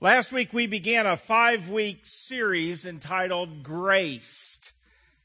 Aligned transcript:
Last 0.00 0.32
week 0.32 0.52
we 0.52 0.66
began 0.66 1.06
a 1.06 1.16
five 1.16 1.68
week 1.68 2.00
series 2.02 2.84
entitled 2.84 3.62
Graced. 3.62 4.72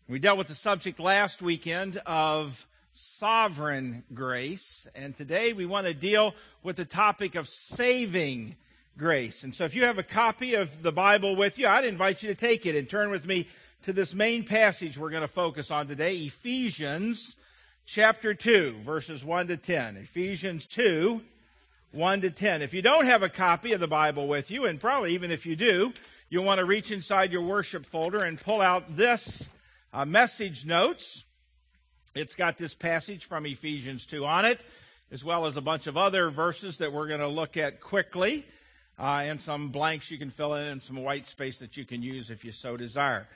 We 0.07 0.19
dealt 0.19 0.37
with 0.37 0.47
the 0.47 0.55
subject 0.55 0.99
last 0.99 1.41
weekend 1.41 1.99
of 2.05 2.67
sovereign 2.93 4.03
grace, 4.13 4.87
and 4.93 5.17
today 5.17 5.53
we 5.53 5.65
want 5.65 5.87
to 5.87 5.93
deal 5.95 6.35
with 6.61 6.75
the 6.75 6.85
topic 6.85 7.33
of 7.33 7.49
saving 7.49 8.55
grace. 8.95 9.43
And 9.43 9.55
so 9.55 9.65
if 9.65 9.73
you 9.73 9.85
have 9.85 9.97
a 9.97 10.03
copy 10.03 10.53
of 10.53 10.83
the 10.83 10.91
Bible 10.91 11.35
with 11.35 11.57
you, 11.57 11.67
I'd 11.67 11.83
invite 11.83 12.21
you 12.21 12.29
to 12.29 12.35
take 12.35 12.67
it 12.67 12.75
and 12.75 12.87
turn 12.87 13.09
with 13.09 13.25
me 13.25 13.47
to 13.83 13.91
this 13.91 14.13
main 14.13 14.43
passage 14.43 14.99
we're 14.99 15.09
going 15.09 15.21
to 15.21 15.27
focus 15.27 15.71
on 15.71 15.87
today, 15.87 16.15
Ephesians 16.15 17.35
chapter 17.87 18.35
2, 18.35 18.81
verses 18.85 19.25
1 19.25 19.47
to 19.47 19.57
10. 19.57 19.97
Ephesians 19.97 20.67
2, 20.67 21.21
1 21.91 22.21
to 22.21 22.29
10. 22.29 22.61
If 22.61 22.73
you 22.73 22.83
don't 22.83 23.05
have 23.05 23.23
a 23.23 23.29
copy 23.29 23.73
of 23.73 23.79
the 23.79 23.87
Bible 23.87 24.27
with 24.27 24.51
you, 24.51 24.65
and 24.65 24.79
probably 24.79 25.13
even 25.15 25.31
if 25.31 25.45
you 25.45 25.55
do, 25.55 25.91
you'll 26.29 26.45
want 26.45 26.59
to 26.59 26.65
reach 26.65 26.91
inside 26.91 27.31
your 27.31 27.41
worship 27.41 27.85
folder 27.85 28.23
and 28.23 28.39
pull 28.39 28.61
out 28.61 28.95
this 28.95 29.49
uh, 29.91 30.05
message 30.05 30.65
notes. 30.65 31.25
It's 32.13 32.35
got 32.35 32.59
this 32.59 32.75
passage 32.75 33.25
from 33.25 33.47
Ephesians 33.47 34.05
2 34.05 34.23
on 34.23 34.45
it, 34.45 34.61
as 35.11 35.23
well 35.23 35.47
as 35.47 35.57
a 35.57 35.61
bunch 35.61 35.87
of 35.87 35.97
other 35.97 36.29
verses 36.29 36.77
that 36.77 36.93
we're 36.93 37.07
going 37.07 37.21
to 37.21 37.27
look 37.27 37.57
at 37.57 37.81
quickly, 37.81 38.45
uh, 38.99 39.23
and 39.25 39.41
some 39.41 39.69
blanks 39.69 40.11
you 40.11 40.19
can 40.19 40.29
fill 40.29 40.53
in 40.53 40.67
and 40.67 40.83
some 40.83 40.97
white 40.97 41.27
space 41.27 41.57
that 41.57 41.75
you 41.75 41.85
can 41.85 42.03
use 42.03 42.29
if 42.29 42.45
you 42.45 42.51
so 42.51 42.77
desire. 42.77 43.27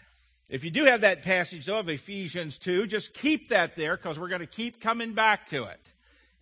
If 0.48 0.64
you 0.64 0.70
do 0.70 0.86
have 0.86 1.02
that 1.02 1.24
passage, 1.24 1.66
though, 1.66 1.80
of 1.80 1.90
Ephesians 1.90 2.60
2, 2.60 2.86
just 2.86 3.16
keep 3.16 3.50
that 3.50 3.76
there 3.76 3.98
because 3.98 4.20
we're 4.20 4.28
going 4.28 4.42
to 4.42 4.46
keep 4.46 4.80
coming 4.80 5.14
back 5.14 5.48
to 5.48 5.64
it, 5.64 5.80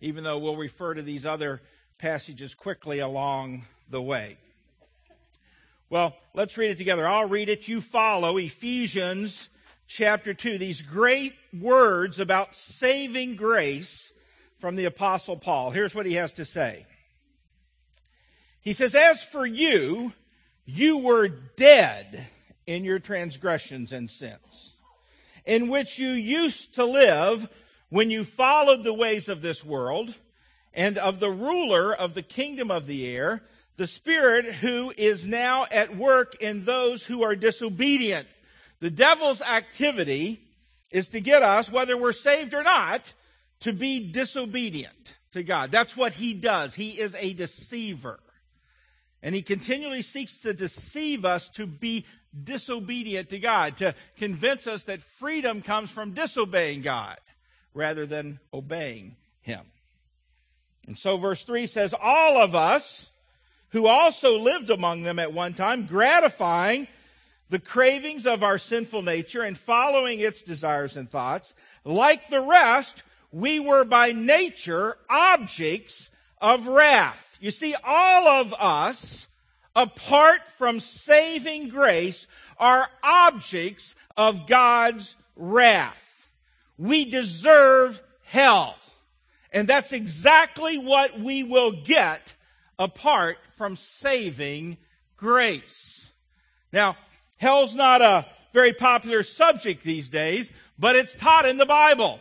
even 0.02 0.24
though 0.24 0.36
we'll 0.36 0.56
refer 0.56 0.92
to 0.92 1.02
these 1.02 1.24
other 1.24 1.62
passages 2.02 2.52
quickly 2.52 2.98
along 2.98 3.64
the 3.88 4.02
way. 4.02 4.36
Well, 5.88 6.16
let's 6.34 6.58
read 6.58 6.72
it 6.72 6.78
together. 6.78 7.06
I'll 7.06 7.28
read 7.28 7.48
it. 7.48 7.68
You 7.68 7.80
follow 7.80 8.38
Ephesians 8.38 9.48
chapter 9.86 10.34
2. 10.34 10.58
These 10.58 10.82
great 10.82 11.34
words 11.56 12.18
about 12.18 12.56
saving 12.56 13.36
grace 13.36 14.12
from 14.58 14.74
the 14.74 14.86
apostle 14.86 15.36
Paul. 15.36 15.70
Here's 15.70 15.94
what 15.94 16.06
he 16.06 16.14
has 16.14 16.32
to 16.34 16.44
say. 16.44 16.86
He 18.62 18.72
says, 18.72 18.96
as 18.96 19.22
for 19.22 19.46
you, 19.46 20.12
you 20.64 20.98
were 20.98 21.28
dead 21.28 22.26
in 22.66 22.82
your 22.84 22.98
transgressions 22.98 23.92
and 23.92 24.10
sins, 24.10 24.72
in 25.46 25.68
which 25.68 26.00
you 26.00 26.10
used 26.10 26.74
to 26.74 26.84
live 26.84 27.48
when 27.90 28.10
you 28.10 28.24
followed 28.24 28.82
the 28.82 28.92
ways 28.92 29.28
of 29.28 29.40
this 29.40 29.64
world 29.64 30.12
and 30.74 30.98
of 30.98 31.20
the 31.20 31.30
ruler 31.30 31.94
of 31.94 32.14
the 32.14 32.22
kingdom 32.22 32.70
of 32.70 32.86
the 32.86 33.06
air, 33.06 33.42
the 33.76 33.86
Spirit 33.86 34.54
who 34.54 34.92
is 34.96 35.24
now 35.24 35.66
at 35.70 35.96
work 35.96 36.36
in 36.40 36.64
those 36.64 37.02
who 37.02 37.22
are 37.22 37.34
disobedient. 37.34 38.28
The 38.80 38.90
devil's 38.90 39.42
activity 39.42 40.40
is 40.90 41.08
to 41.08 41.20
get 41.20 41.42
us, 41.42 41.70
whether 41.70 41.96
we're 41.96 42.12
saved 42.12 42.54
or 42.54 42.62
not, 42.62 43.12
to 43.60 43.72
be 43.72 44.00
disobedient 44.12 45.14
to 45.32 45.42
God. 45.42 45.70
That's 45.70 45.96
what 45.96 46.12
he 46.12 46.34
does. 46.34 46.74
He 46.74 46.90
is 46.90 47.14
a 47.18 47.32
deceiver. 47.32 48.18
And 49.22 49.34
he 49.34 49.42
continually 49.42 50.02
seeks 50.02 50.40
to 50.42 50.52
deceive 50.52 51.24
us 51.24 51.48
to 51.50 51.66
be 51.66 52.04
disobedient 52.42 53.30
to 53.30 53.38
God, 53.38 53.76
to 53.78 53.94
convince 54.16 54.66
us 54.66 54.84
that 54.84 55.00
freedom 55.00 55.62
comes 55.62 55.90
from 55.90 56.12
disobeying 56.12 56.82
God 56.82 57.18
rather 57.74 58.04
than 58.04 58.40
obeying 58.52 59.16
him. 59.42 59.60
And 60.92 60.98
so 60.98 61.16
verse 61.16 61.42
3 61.44 61.68
says, 61.68 61.94
All 61.98 62.36
of 62.36 62.54
us 62.54 63.08
who 63.70 63.86
also 63.86 64.38
lived 64.38 64.68
among 64.68 65.04
them 65.04 65.18
at 65.18 65.32
one 65.32 65.54
time, 65.54 65.86
gratifying 65.86 66.86
the 67.48 67.58
cravings 67.58 68.26
of 68.26 68.42
our 68.42 68.58
sinful 68.58 69.00
nature 69.00 69.40
and 69.40 69.56
following 69.56 70.20
its 70.20 70.42
desires 70.42 70.98
and 70.98 71.08
thoughts, 71.08 71.54
like 71.82 72.28
the 72.28 72.42
rest, 72.42 73.04
we 73.32 73.58
were 73.58 73.84
by 73.84 74.12
nature 74.12 74.98
objects 75.08 76.10
of 76.42 76.68
wrath. 76.68 77.38
You 77.40 77.52
see, 77.52 77.74
all 77.82 78.28
of 78.28 78.52
us, 78.52 79.28
apart 79.74 80.46
from 80.58 80.78
saving 80.78 81.70
grace, 81.70 82.26
are 82.58 82.86
objects 83.02 83.94
of 84.14 84.46
God's 84.46 85.16
wrath. 85.36 85.96
We 86.76 87.06
deserve 87.06 87.98
hell. 88.24 88.76
And 89.52 89.68
that's 89.68 89.92
exactly 89.92 90.78
what 90.78 91.20
we 91.20 91.42
will 91.42 91.72
get 91.72 92.34
apart 92.78 93.36
from 93.56 93.76
saving 93.76 94.78
grace. 95.16 96.08
Now, 96.72 96.96
hell's 97.36 97.74
not 97.74 98.00
a 98.00 98.26
very 98.52 98.72
popular 98.72 99.22
subject 99.22 99.84
these 99.84 100.08
days, 100.08 100.50
but 100.78 100.96
it's 100.96 101.14
taught 101.14 101.46
in 101.46 101.58
the 101.58 101.66
Bible. 101.66 102.18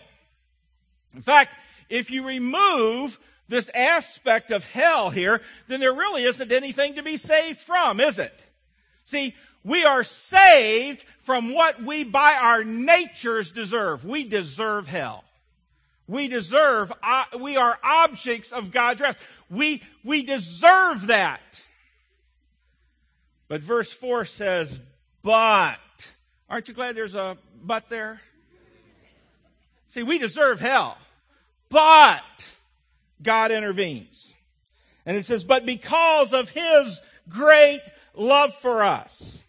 In 1.15 1.21
fact, 1.21 1.57
if 1.89 2.11
you 2.11 2.25
remove 2.25 3.19
this 3.47 3.69
aspect 3.73 4.51
of 4.51 4.63
hell 4.63 5.09
here, 5.09 5.41
then 5.67 5.79
there 5.79 5.93
really 5.93 6.23
isn't 6.23 6.51
anything 6.51 6.95
to 6.95 7.03
be 7.03 7.17
saved 7.17 7.59
from, 7.59 7.99
is 7.99 8.17
it? 8.17 8.45
See, 9.05 9.35
we 9.63 9.83
are 9.83 10.03
saved 10.03 11.03
from 11.21 11.53
what 11.53 11.81
we 11.81 12.03
by 12.03 12.33
our 12.33 12.63
natures 12.63 13.51
deserve. 13.51 14.05
We 14.05 14.23
deserve 14.23 14.87
hell. 14.87 15.23
We 16.11 16.27
deserve, 16.27 16.91
uh, 17.01 17.23
we 17.39 17.55
are 17.55 17.79
objects 17.81 18.51
of 18.51 18.69
God's 18.69 18.99
wrath. 18.99 19.17
We, 19.49 19.81
we 20.03 20.23
deserve 20.23 21.07
that. 21.07 21.61
But 23.47 23.61
verse 23.61 23.93
4 23.93 24.25
says, 24.25 24.77
but. 25.23 25.77
Aren't 26.49 26.67
you 26.67 26.73
glad 26.73 26.97
there's 26.97 27.15
a 27.15 27.37
but 27.63 27.87
there? 27.87 28.19
See, 29.87 30.03
we 30.03 30.17
deserve 30.17 30.59
hell. 30.59 30.97
But 31.69 32.19
God 33.23 33.51
intervenes. 33.51 34.33
And 35.05 35.15
it 35.15 35.25
says, 35.25 35.45
but 35.45 35.65
because 35.65 36.33
of 36.33 36.49
his 36.49 36.99
great 37.29 37.83
love 38.13 38.53
for 38.55 38.83
us, 38.83 39.39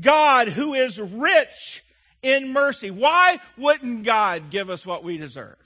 God, 0.00 0.48
who 0.48 0.72
is 0.72 0.98
rich 0.98 1.83
in 2.24 2.52
mercy. 2.52 2.90
Why 2.90 3.38
wouldn't 3.56 4.04
God 4.04 4.50
give 4.50 4.70
us 4.70 4.84
what 4.84 5.04
we 5.04 5.18
deserve? 5.18 5.56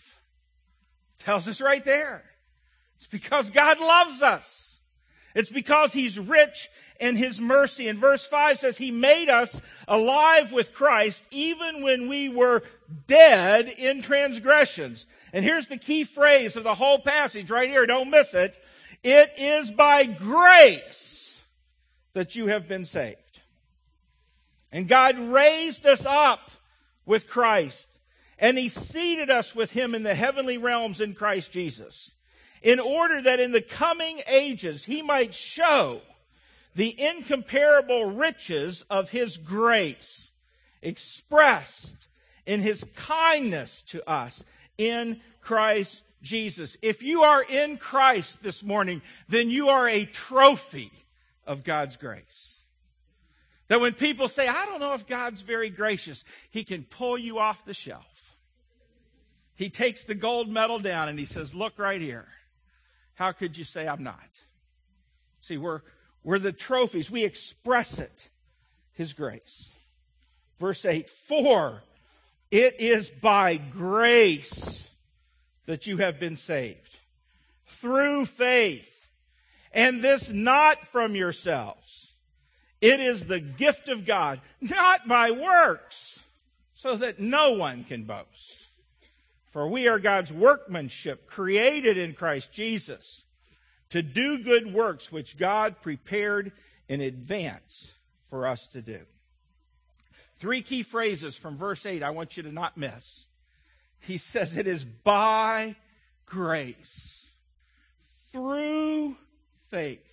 Tells 1.20 1.48
us 1.48 1.60
right 1.60 1.82
there. 1.84 2.24
It's 2.96 3.06
because 3.06 3.50
God 3.50 3.80
loves 3.80 4.20
us. 4.22 4.76
It's 5.34 5.50
because 5.50 5.92
He's 5.92 6.18
rich 6.18 6.68
in 6.98 7.14
His 7.14 7.40
mercy. 7.40 7.88
And 7.88 7.98
verse 7.98 8.26
5 8.26 8.58
says 8.58 8.76
He 8.76 8.90
made 8.90 9.28
us 9.28 9.60
alive 9.86 10.52
with 10.52 10.74
Christ 10.74 11.22
even 11.30 11.82
when 11.82 12.08
we 12.08 12.28
were 12.28 12.62
dead 13.06 13.68
in 13.68 14.02
transgressions. 14.02 15.06
And 15.32 15.44
here's 15.44 15.68
the 15.68 15.76
key 15.76 16.04
phrase 16.04 16.56
of 16.56 16.64
the 16.64 16.74
whole 16.74 16.98
passage 16.98 17.50
right 17.50 17.68
here. 17.68 17.86
Don't 17.86 18.10
miss 18.10 18.34
it. 18.34 18.56
It 19.04 19.34
is 19.38 19.70
by 19.70 20.04
grace 20.04 21.40
that 22.14 22.34
you 22.34 22.48
have 22.48 22.66
been 22.66 22.84
saved. 22.84 23.27
And 24.70 24.88
God 24.88 25.18
raised 25.18 25.86
us 25.86 26.04
up 26.04 26.50
with 27.06 27.28
Christ 27.28 27.88
and 28.38 28.56
he 28.56 28.68
seated 28.68 29.30
us 29.30 29.54
with 29.54 29.72
him 29.72 29.94
in 29.94 30.02
the 30.02 30.14
heavenly 30.14 30.58
realms 30.58 31.00
in 31.00 31.14
Christ 31.14 31.50
Jesus, 31.50 32.14
in 32.62 32.78
order 32.78 33.20
that 33.22 33.40
in 33.40 33.52
the 33.52 33.62
coming 33.62 34.20
ages 34.26 34.84
he 34.84 35.02
might 35.02 35.34
show 35.34 36.00
the 36.74 36.94
incomparable 37.00 38.04
riches 38.04 38.84
of 38.88 39.10
his 39.10 39.36
grace 39.36 40.30
expressed 40.82 42.06
in 42.46 42.60
his 42.60 42.84
kindness 42.94 43.82
to 43.88 44.08
us 44.08 44.44
in 44.76 45.20
Christ 45.40 46.02
Jesus. 46.22 46.76
If 46.82 47.02
you 47.02 47.22
are 47.22 47.42
in 47.42 47.76
Christ 47.76 48.42
this 48.42 48.62
morning, 48.62 49.02
then 49.28 49.50
you 49.50 49.68
are 49.70 49.88
a 49.88 50.04
trophy 50.04 50.92
of 51.46 51.64
God's 51.64 51.96
grace. 51.96 52.54
That 53.68 53.80
when 53.80 53.92
people 53.92 54.28
say, 54.28 54.48
I 54.48 54.66
don't 54.66 54.80
know 54.80 54.94
if 54.94 55.06
God's 55.06 55.42
very 55.42 55.70
gracious, 55.70 56.24
He 56.50 56.64
can 56.64 56.84
pull 56.84 57.18
you 57.18 57.38
off 57.38 57.64
the 57.64 57.74
shelf 57.74 58.18
he 59.58 59.70
takes 59.70 60.04
the 60.04 60.14
gold 60.14 60.48
medal 60.48 60.78
down 60.78 61.08
and 61.08 61.18
he 61.18 61.24
says, 61.24 61.52
Look 61.52 61.80
right 61.80 62.00
here. 62.00 62.28
How 63.14 63.32
could 63.32 63.58
you 63.58 63.64
say 63.64 63.88
I'm 63.88 64.04
not? 64.04 64.22
See, 65.40 65.58
we're, 65.58 65.80
we're 66.22 66.38
the 66.38 66.52
trophies. 66.52 67.10
We 67.10 67.24
express 67.24 67.98
it, 67.98 68.28
His 68.92 69.14
grace. 69.14 69.68
Verse 70.60 70.84
8 70.84 71.10
For 71.10 71.82
it 72.52 72.80
is 72.80 73.08
by 73.08 73.56
grace 73.56 74.88
that 75.66 75.88
you 75.88 75.96
have 75.96 76.20
been 76.20 76.36
saved 76.36 76.96
through 77.80 78.26
faith, 78.26 78.88
and 79.72 80.04
this 80.04 80.30
not 80.30 80.86
from 80.86 81.16
yourselves. 81.16 82.07
It 82.80 83.00
is 83.00 83.26
the 83.26 83.40
gift 83.40 83.88
of 83.88 84.06
God, 84.06 84.40
not 84.60 85.08
by 85.08 85.30
works, 85.32 86.20
so 86.74 86.96
that 86.96 87.18
no 87.18 87.52
one 87.52 87.84
can 87.84 88.04
boast. 88.04 88.56
For 89.50 89.66
we 89.66 89.88
are 89.88 89.98
God's 89.98 90.32
workmanship, 90.32 91.26
created 91.26 91.96
in 91.98 92.14
Christ 92.14 92.52
Jesus, 92.52 93.24
to 93.90 94.02
do 94.02 94.38
good 94.38 94.72
works 94.72 95.10
which 95.10 95.38
God 95.38 95.80
prepared 95.82 96.52
in 96.88 97.00
advance 97.00 97.92
for 98.30 98.46
us 98.46 98.68
to 98.68 98.82
do. 98.82 99.00
Three 100.38 100.62
key 100.62 100.82
phrases 100.82 101.36
from 101.36 101.56
verse 101.56 101.84
8 101.84 102.02
I 102.02 102.10
want 102.10 102.36
you 102.36 102.44
to 102.44 102.52
not 102.52 102.76
miss. 102.76 103.24
He 104.00 104.18
says 104.18 104.56
it 104.56 104.66
is 104.66 104.84
by 104.84 105.74
grace, 106.26 107.26
through 108.30 109.16
faith, 109.70 110.04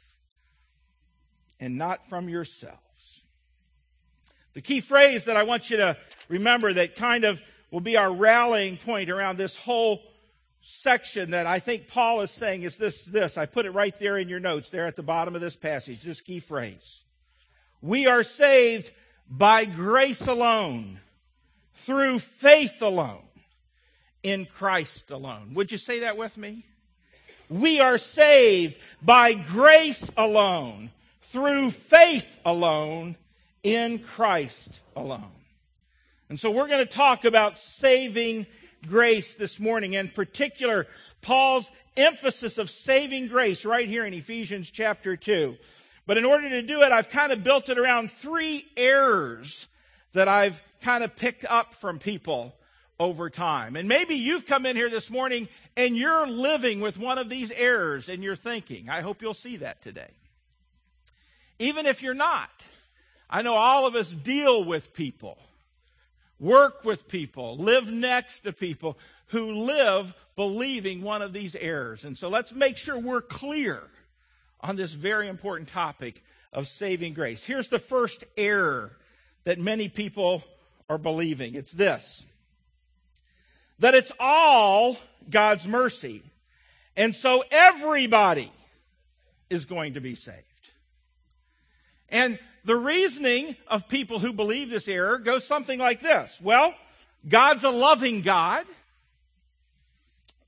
and 1.65 1.77
not 1.77 2.07
from 2.07 2.29
yourselves. 2.29 2.79
The 4.53 4.61
key 4.61 4.79
phrase 4.79 5.25
that 5.25 5.35
I 5.35 5.43
want 5.43 5.69
you 5.69 5.77
to 5.77 5.97
remember 6.29 6.71
that 6.71 6.95
kind 6.95 7.25
of 7.25 7.41
will 7.71 7.81
be 7.81 7.97
our 7.97 8.13
rallying 8.13 8.77
point 8.77 9.09
around 9.09 9.37
this 9.37 9.57
whole 9.57 10.01
section 10.61 11.31
that 11.31 11.45
I 11.45 11.59
think 11.59 11.87
Paul 11.87 12.21
is 12.21 12.31
saying 12.31 12.63
is 12.63 12.77
this, 12.77 13.03
this. 13.05 13.37
I 13.37 13.47
put 13.47 13.65
it 13.65 13.71
right 13.71 13.97
there 13.99 14.17
in 14.17 14.29
your 14.29 14.39
notes 14.39 14.69
there 14.69 14.85
at 14.85 14.95
the 14.95 15.03
bottom 15.03 15.35
of 15.35 15.41
this 15.41 15.55
passage, 15.55 16.03
this 16.03 16.21
key 16.21 16.39
phrase. 16.39 17.01
We 17.81 18.07
are 18.07 18.23
saved 18.23 18.91
by 19.29 19.65
grace 19.65 20.21
alone, 20.21 20.99
through 21.73 22.19
faith 22.19 22.81
alone, 22.81 23.27
in 24.23 24.45
Christ 24.45 25.11
alone. 25.11 25.53
Would 25.55 25.71
you 25.71 25.77
say 25.77 26.01
that 26.01 26.17
with 26.17 26.37
me? 26.37 26.63
We 27.49 27.79
are 27.79 27.97
saved 27.97 28.77
by 29.01 29.33
grace 29.33 30.09
alone, 30.17 30.91
through 31.35 31.69
faith 31.69 32.39
alone, 32.45 33.17
in 33.61 33.99
Christ 33.99 34.79
alone. 34.95 35.33
And 36.29 36.39
so 36.39 36.49
we're 36.49 36.69
going 36.69 36.79
to 36.79 36.85
talk 36.85 37.25
about 37.25 37.57
saving 37.57 38.47
grace 38.87 39.35
this 39.35 39.59
morning, 39.59 39.95
in 39.95 40.07
particular, 40.07 40.87
Paul's 41.21 41.69
emphasis 41.97 42.57
of 42.57 42.69
saving 42.69 43.27
grace 43.27 43.65
right 43.65 43.85
here 43.85 44.05
in 44.05 44.13
Ephesians 44.13 44.71
chapter 44.71 45.17
2. 45.17 45.57
But 46.07 46.17
in 46.17 46.23
order 46.23 46.47
to 46.47 46.61
do 46.61 46.83
it, 46.83 46.93
I've 46.93 47.09
kind 47.09 47.33
of 47.33 47.43
built 47.43 47.67
it 47.67 47.77
around 47.77 48.11
three 48.11 48.65
errors 48.77 49.67
that 50.13 50.29
I've 50.29 50.61
kind 50.81 51.03
of 51.03 51.17
picked 51.17 51.43
up 51.43 51.73
from 51.73 51.99
people 51.99 52.55
over 52.97 53.29
time. 53.29 53.75
And 53.75 53.89
maybe 53.89 54.15
you've 54.15 54.45
come 54.45 54.65
in 54.65 54.77
here 54.77 54.89
this 54.89 55.09
morning 55.09 55.49
and 55.75 55.97
you're 55.97 56.27
living 56.27 56.79
with 56.79 56.97
one 56.97 57.17
of 57.17 57.27
these 57.27 57.51
errors 57.51 58.07
in 58.07 58.21
your 58.21 58.37
thinking. 58.37 58.87
I 58.87 59.01
hope 59.01 59.21
you'll 59.21 59.33
see 59.33 59.57
that 59.57 59.81
today. 59.81 60.11
Even 61.59 61.85
if 61.85 62.01
you're 62.01 62.13
not, 62.13 62.49
I 63.29 63.41
know 63.41 63.55
all 63.55 63.85
of 63.85 63.95
us 63.95 64.09
deal 64.09 64.63
with 64.63 64.93
people 64.93 65.37
work 66.39 66.83
with 66.83 67.07
people, 67.07 67.57
live 67.57 67.87
next 67.87 68.41
to 68.41 68.53
people 68.53 68.97
who 69.27 69.51
live 69.51 70.13
believing 70.35 71.01
one 71.01 71.21
of 71.21 71.33
these 71.33 71.55
errors. 71.55 72.05
And 72.05 72.17
so 72.17 72.29
let's 72.29 72.53
make 72.53 72.77
sure 72.77 72.97
we're 72.97 73.21
clear 73.21 73.81
on 74.61 74.75
this 74.75 74.91
very 74.91 75.27
important 75.27 75.69
topic 75.69 76.23
of 76.51 76.67
saving 76.67 77.13
grace. 77.13 77.43
Here's 77.43 77.69
the 77.69 77.79
first 77.79 78.23
error 78.37 78.91
that 79.43 79.59
many 79.59 79.89
people 79.89 80.43
are 80.89 80.97
believing 80.97 81.55
it's 81.55 81.71
this 81.71 82.23
that 83.79 83.93
it's 83.93 84.11
all 84.21 84.95
God's 85.29 85.67
mercy. 85.67 86.23
And 86.95 87.13
so 87.13 87.43
everybody 87.51 88.49
is 89.49 89.65
going 89.65 89.95
to 89.95 89.99
be 89.99 90.15
saved. 90.15 90.54
And 92.15 92.39
the 92.63 92.77
reasoning 92.77 93.57
of 93.67 93.89
people 93.89 94.19
who 94.19 94.31
believe 94.31 94.69
this 94.69 94.87
error 94.87 95.17
goes 95.17 95.45
something 95.45 95.77
like 95.77 95.99
this. 95.99 96.39
Well, 96.41 96.73
God's 97.27 97.65
a 97.65 97.69
loving 97.69 98.21
God, 98.21 98.65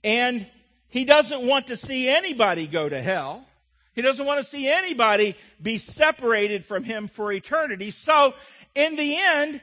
and 0.02 0.48
He 0.88 1.04
doesn't 1.04 1.46
want 1.46 1.68
to 1.68 1.76
see 1.76 2.08
anybody 2.08 2.68
go 2.68 2.88
to 2.88 3.02
hell. 3.02 3.46
He 3.92 4.02
doesn't 4.02 4.26
want 4.26 4.42
to 4.42 4.50
see 4.50 4.70
anybody 4.70 5.36
be 5.62 5.78
separated 5.78 6.64
from 6.64 6.86
Him 6.86 7.10
for 7.10 7.34
eternity. 7.34 7.92
So, 7.92 8.34
in 8.74 8.96
the 8.96 9.18
end, 9.18 9.60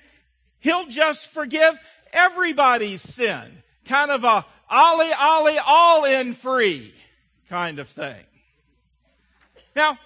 He'll 0.60 0.86
just 0.88 1.28
forgive 1.28 1.78
everybody's 2.12 3.00
sin. 3.00 3.62
Kind 3.86 4.10
of 4.10 4.24
a 4.24 4.44
ollie, 4.68 5.14
ollie, 5.18 5.58
all 5.58 6.04
in 6.04 6.34
free 6.34 6.92
kind 7.48 7.78
of 7.78 7.88
thing. 7.88 8.24
Now, 9.74 9.98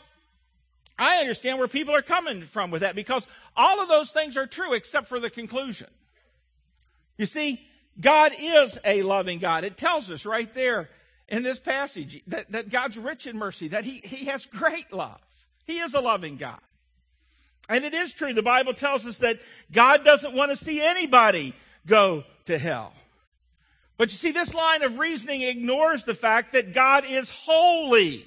I 0.98 1.16
understand 1.16 1.58
where 1.58 1.68
people 1.68 1.94
are 1.94 2.02
coming 2.02 2.42
from 2.42 2.70
with 2.70 2.82
that 2.82 2.94
because 2.94 3.26
all 3.56 3.80
of 3.80 3.88
those 3.88 4.10
things 4.10 4.36
are 4.36 4.46
true 4.46 4.72
except 4.72 5.08
for 5.08 5.20
the 5.20 5.30
conclusion. 5.30 5.88
You 7.16 7.26
see, 7.26 7.60
God 8.00 8.32
is 8.38 8.78
a 8.84 9.02
loving 9.02 9.38
God. 9.38 9.64
It 9.64 9.76
tells 9.76 10.10
us 10.10 10.26
right 10.26 10.52
there 10.54 10.88
in 11.28 11.42
this 11.42 11.58
passage 11.58 12.22
that, 12.28 12.50
that 12.52 12.70
God's 12.70 12.98
rich 12.98 13.26
in 13.26 13.36
mercy, 13.36 13.68
that 13.68 13.84
he, 13.84 14.00
he 14.04 14.26
has 14.26 14.46
great 14.46 14.92
love. 14.92 15.20
He 15.66 15.78
is 15.78 15.94
a 15.94 16.00
loving 16.00 16.36
God. 16.36 16.60
And 17.68 17.84
it 17.84 17.92
is 17.92 18.14
true. 18.14 18.32
The 18.32 18.42
Bible 18.42 18.72
tells 18.72 19.06
us 19.06 19.18
that 19.18 19.40
God 19.70 20.04
doesn't 20.04 20.34
want 20.34 20.50
to 20.50 20.56
see 20.56 20.80
anybody 20.80 21.54
go 21.86 22.24
to 22.46 22.58
hell. 22.58 22.92
But 23.98 24.10
you 24.10 24.16
see, 24.16 24.30
this 24.30 24.54
line 24.54 24.82
of 24.82 24.98
reasoning 24.98 25.42
ignores 25.42 26.04
the 26.04 26.14
fact 26.14 26.52
that 26.52 26.72
God 26.72 27.04
is 27.06 27.28
holy. 27.28 28.26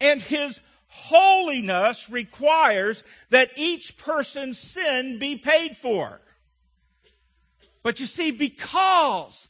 And 0.00 0.20
his 0.20 0.58
holiness 0.94 2.08
requires 2.08 3.02
that 3.30 3.50
each 3.56 3.96
person's 3.98 4.58
sin 4.58 5.18
be 5.18 5.36
paid 5.36 5.76
for. 5.76 6.20
But 7.82 7.98
you 7.98 8.06
see, 8.06 8.30
because 8.30 9.48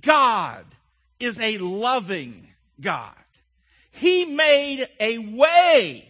God 0.00 0.64
is 1.20 1.38
a 1.38 1.58
loving 1.58 2.48
God, 2.80 3.12
He 3.90 4.24
made 4.24 4.88
a 4.98 5.18
way 5.18 6.08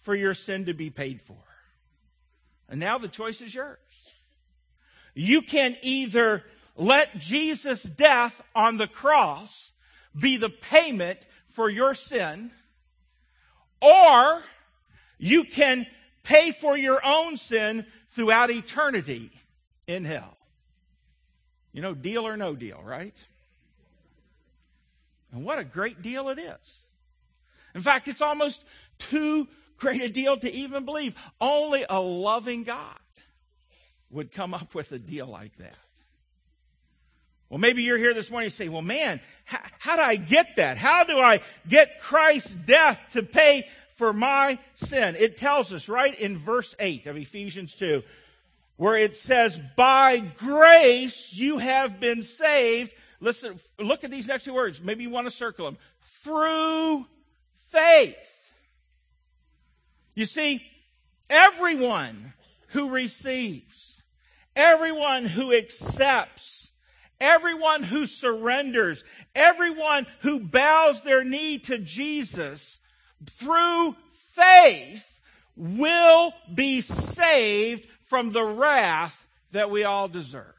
for 0.00 0.14
your 0.14 0.32
sin 0.32 0.64
to 0.66 0.74
be 0.74 0.88
paid 0.88 1.20
for. 1.20 1.36
And 2.70 2.80
now 2.80 2.96
the 2.96 3.08
choice 3.08 3.42
is 3.42 3.54
yours. 3.54 3.78
You 5.12 5.42
can 5.42 5.76
either 5.82 6.44
let 6.76 7.18
Jesus' 7.18 7.82
death 7.82 8.42
on 8.54 8.78
the 8.78 8.88
cross 8.88 9.70
be 10.18 10.38
the 10.38 10.48
payment 10.48 11.18
for 11.50 11.68
your 11.68 11.92
sin 11.92 12.50
or 13.84 14.42
you 15.18 15.44
can 15.44 15.86
pay 16.22 16.50
for 16.50 16.76
your 16.76 17.04
own 17.04 17.36
sin 17.36 17.86
throughout 18.12 18.50
eternity 18.50 19.30
in 19.86 20.04
hell. 20.04 20.36
You 21.72 21.82
know, 21.82 21.94
deal 21.94 22.26
or 22.26 22.36
no 22.36 22.54
deal, 22.54 22.80
right? 22.82 23.14
And 25.32 25.44
what 25.44 25.58
a 25.58 25.64
great 25.64 26.00
deal 26.00 26.28
it 26.28 26.38
is. 26.38 26.78
In 27.74 27.82
fact, 27.82 28.08
it's 28.08 28.22
almost 28.22 28.62
too 28.98 29.48
great 29.76 30.00
a 30.00 30.08
deal 30.08 30.36
to 30.36 30.52
even 30.52 30.84
believe. 30.84 31.14
Only 31.40 31.84
a 31.88 32.00
loving 32.00 32.62
God 32.62 32.98
would 34.10 34.32
come 34.32 34.54
up 34.54 34.74
with 34.74 34.92
a 34.92 34.98
deal 34.98 35.26
like 35.26 35.56
that. 35.58 35.74
Well, 37.50 37.58
maybe 37.58 37.82
you're 37.82 37.98
here 37.98 38.14
this 38.14 38.30
morning 38.30 38.46
and 38.46 38.54
say, 38.54 38.68
well, 38.68 38.82
man, 38.82 39.20
how, 39.44 39.58
how 39.78 39.96
do 39.96 40.02
I 40.02 40.16
get 40.16 40.56
that? 40.56 40.76
How 40.78 41.04
do 41.04 41.18
I 41.18 41.40
get 41.68 42.00
Christ's 42.00 42.50
death 42.50 43.00
to 43.12 43.22
pay 43.22 43.68
for 43.94 44.12
my 44.12 44.58
sin? 44.76 45.16
It 45.18 45.36
tells 45.36 45.72
us 45.72 45.88
right 45.88 46.18
in 46.18 46.38
verse 46.38 46.74
8 46.78 47.06
of 47.06 47.16
Ephesians 47.16 47.74
2, 47.74 48.02
where 48.76 48.96
it 48.96 49.16
says, 49.16 49.58
by 49.76 50.18
grace 50.18 51.32
you 51.32 51.58
have 51.58 52.00
been 52.00 52.22
saved. 52.22 52.92
Listen, 53.20 53.58
look 53.78 54.04
at 54.04 54.10
these 54.10 54.26
next 54.26 54.44
two 54.44 54.54
words. 54.54 54.80
Maybe 54.80 55.04
you 55.04 55.10
want 55.10 55.26
to 55.26 55.30
circle 55.30 55.66
them. 55.66 55.78
Through 56.22 57.06
faith. 57.70 58.16
You 60.14 60.26
see, 60.26 60.62
everyone 61.28 62.34
who 62.68 62.90
receives, 62.90 64.00
everyone 64.56 65.26
who 65.26 65.52
accepts, 65.52 66.64
Everyone 67.20 67.82
who 67.82 68.06
surrenders, 68.06 69.04
everyone 69.34 70.06
who 70.20 70.40
bows 70.40 71.02
their 71.02 71.22
knee 71.24 71.58
to 71.60 71.78
Jesus 71.78 72.78
through 73.28 73.96
faith 74.32 75.20
will 75.56 76.32
be 76.52 76.80
saved 76.80 77.86
from 78.04 78.32
the 78.32 78.44
wrath 78.44 79.26
that 79.52 79.70
we 79.70 79.84
all 79.84 80.08
deserve. 80.08 80.54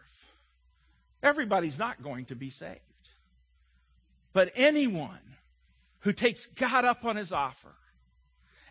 Everybody's 1.22 1.78
not 1.78 2.04
going 2.04 2.26
to 2.26 2.36
be 2.36 2.50
saved. 2.50 2.80
But 4.34 4.52
anyone 4.56 5.20
who 6.00 6.14
takes 6.14 6.46
God 6.46 6.86
up 6.86 7.06
on 7.06 7.16
his 7.16 7.32
offer 7.32 7.74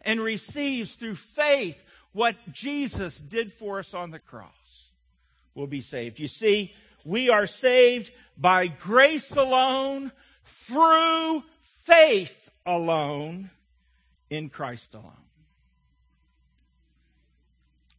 and 0.02 0.20
receives 0.20 0.94
through 0.94 1.16
faith 1.16 1.82
what 2.12 2.36
Jesus 2.52 3.16
did 3.16 3.52
for 3.52 3.80
us 3.80 3.92
on 3.92 4.10
the 4.10 4.18
cross 4.18 4.90
will 5.54 5.66
be 5.66 5.80
saved. 5.80 6.20
You 6.20 6.28
see, 6.28 6.74
we 7.04 7.28
are 7.28 7.46
saved 7.46 8.12
by 8.36 8.66
grace 8.68 9.32
alone, 9.32 10.12
through 10.44 11.42
faith 11.82 12.50
alone, 12.66 13.50
in 14.34 14.48
Christ 14.48 14.94
alone. 14.94 15.12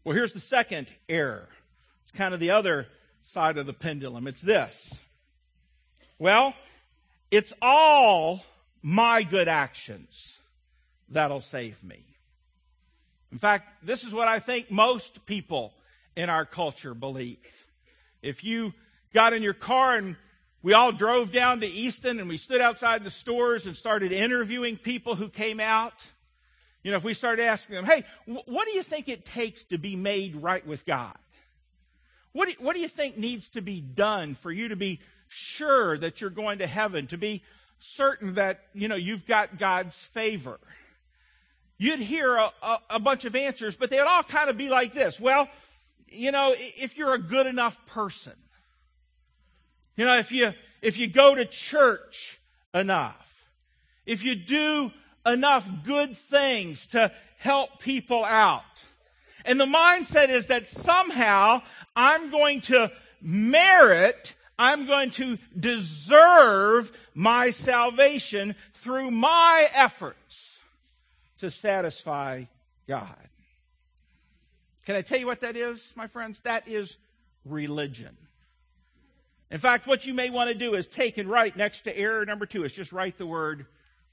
Well, 0.04 0.15
here's 0.15 0.34
the 0.34 0.39
second 0.39 0.92
error. 1.10 1.48
It's 2.04 2.18
kind 2.18 2.34
of 2.34 2.39
the 2.39 2.51
other 2.51 2.88
side 3.24 3.58
of 3.58 3.65
the 3.65 3.74
pendulum. 3.74 4.27
It's 4.27 4.42
this. 4.42 4.94
Well, 6.20 6.54
it's 7.32 7.54
all 7.62 8.46
my 8.82 9.24
good 9.24 9.48
actions 9.48 10.38
that'll 11.10 11.42
save 11.42 11.84
me. 11.84 12.04
In 13.32 13.39
fact, 13.39 13.86
this 13.86 14.04
is 14.04 14.13
what 14.13 14.27
I 14.27 14.39
think 14.39 14.70
most 14.70 15.25
people 15.25 15.74
in 16.15 16.30
our 16.30 16.46
culture 16.46 16.94
believe. 16.94 17.38
If 18.22 18.44
you 18.44 18.74
got 19.13 19.34
in 19.34 19.42
your 19.42 19.54
car 19.54 19.98
and 19.98 20.15
we 20.62 20.74
all 20.74 20.92
drove 20.92 21.32
down 21.32 21.62
to 21.62 21.68
Easton 21.68 22.20
and 22.20 22.30
we 22.30 22.38
stood 22.38 22.62
outside 22.62 23.04
the 23.04 23.12
stores 23.12 23.65
and 23.65 23.75
started 23.75 24.12
interviewing 24.12 24.77
people 24.77 25.15
who 25.15 25.30
came 25.30 25.60
out, 25.60 25.94
you 26.86 26.92
know, 26.92 26.98
if 26.98 27.04
we 27.04 27.15
started 27.15 27.44
asking 27.44 27.77
them, 27.77 27.86
hey, 27.86 28.04
what 28.27 28.68
do 28.68 28.74
you 28.74 28.84
think 28.84 29.10
it 29.10 29.25
takes 29.25 29.63
to 29.63 29.80
be 29.80 29.96
made 29.96 30.36
right 30.36 30.65
with 30.68 30.86
God? 30.86 31.18
What 32.32 32.46
do, 32.46 32.51
you, 32.51 32.58
what 32.63 32.75
do 32.75 32.80
you 32.80 32.88
think 32.88 33.18
needs 33.18 33.50
to 33.50 33.62
be 33.62 33.82
done 33.82 34.36
for 34.36 34.51
you 34.51 34.68
to 34.68 34.75
be 34.75 35.00
sure 35.27 35.98
that 35.98 36.22
you're 36.22 36.30
going 36.30 36.60
to 36.60 36.68
heaven, 36.68 37.08
to 37.08 37.18
be 37.18 37.42
certain 37.80 38.36
that, 38.36 38.60
you 38.75 38.88
know, 38.88 38.96
you've 38.96 39.25
got 39.25 39.58
God's 39.58 39.96
favor? 39.98 40.60
You'd 41.80 42.01
hear 42.01 42.36
a, 42.36 42.51
a, 42.62 42.80
a 42.92 43.00
bunch 43.00 43.25
of 43.25 43.36
answers, 43.36 43.75
but 43.75 43.89
they'd 43.89 44.01
all 44.01 44.22
kind 44.22 44.51
of 44.51 44.56
be 44.56 44.70
like 44.70 44.94
this. 44.94 45.20
Well, 45.20 45.50
you 46.10 46.32
know, 46.32 46.54
if 46.56 46.96
you're 46.98 47.15
a 47.15 47.20
good 47.20 47.48
enough 47.48 47.84
person, 47.88 48.34
you 49.98 50.06
know, 50.06 50.20
if 50.20 50.32
you, 50.32 50.54
if 50.84 51.00
you 51.00 51.08
go 51.08 51.34
to 51.34 51.46
church 51.46 52.39
enough, 52.75 53.50
if 54.06 54.24
you 54.24 54.36
do 54.36 54.92
enough 55.25 55.67
good 55.84 56.15
things 56.15 56.88
to 56.88 57.12
help 57.38 57.79
people 57.79 58.24
out. 58.24 58.63
And 59.46 59.60
the 59.60 59.65
mindset 59.65 60.29
is 60.29 60.48
that 60.48 60.67
somehow 60.67 61.62
I'm 61.96 62.32
going 62.32 62.62
to 62.62 62.91
merit, 63.22 64.34
I'm 64.58 64.86
going 64.86 65.12
to 65.12 65.38
deserve 65.58 66.91
my 67.13 67.51
salvation 67.51 68.55
through 68.74 69.12
my 69.12 69.67
efforts 69.75 70.58
to 71.39 71.51
satisfy 71.51 72.46
God. 72.88 73.17
Can 74.86 74.96
I 74.96 75.01
tell 75.01 75.20
you 75.20 75.25
what 75.25 75.41
that 75.41 75.55
is, 75.55 75.94
my 75.96 76.08
friends? 76.08 76.39
That 76.41 76.67
is 76.67 76.98
religion. 77.44 78.15
In 79.51 79.60
fact, 79.60 79.88
what 79.88 80.05
you 80.05 80.13
may 80.13 80.29
want 80.29 80.50
to 80.50 80.55
do 80.55 80.74
is 80.75 80.88
take 80.88 81.17
and 81.17 81.29
write 81.29 81.55
next 81.55 81.82
to 81.82 81.98
error 81.98 82.25
number 82.25 82.46
two 82.46 82.63
is 82.63 82.74
just 82.74 82.91
write 82.91 83.17
the 83.17 83.27
word 83.27 83.67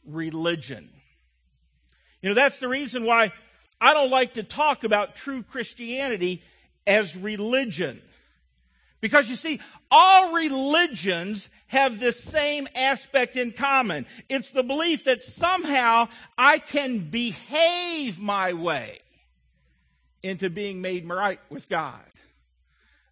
religion. 0.06 0.88
You 2.20 2.30
know, 2.30 2.34
that's 2.34 2.58
the 2.58 2.68
reason 2.68 3.04
why 3.04 3.32
I 3.80 3.94
don't 3.94 4.10
like 4.10 4.34
to 4.34 4.42
talk 4.42 4.84
about 4.84 5.16
true 5.16 5.42
Christianity 5.42 6.42
as 6.86 7.16
religion. 7.16 8.00
Because 9.00 9.28
you 9.28 9.34
see, 9.34 9.60
all 9.90 10.32
religions 10.32 11.50
have 11.66 11.98
this 11.98 12.22
same 12.22 12.68
aspect 12.76 13.34
in 13.34 13.50
common. 13.50 14.06
It's 14.28 14.52
the 14.52 14.62
belief 14.62 15.04
that 15.04 15.24
somehow 15.24 16.08
I 16.38 16.58
can 16.58 17.10
behave 17.10 18.20
my 18.20 18.52
way 18.52 19.00
into 20.22 20.48
being 20.48 20.80
made 20.80 21.08
right 21.08 21.40
with 21.50 21.68
God. 21.68 22.04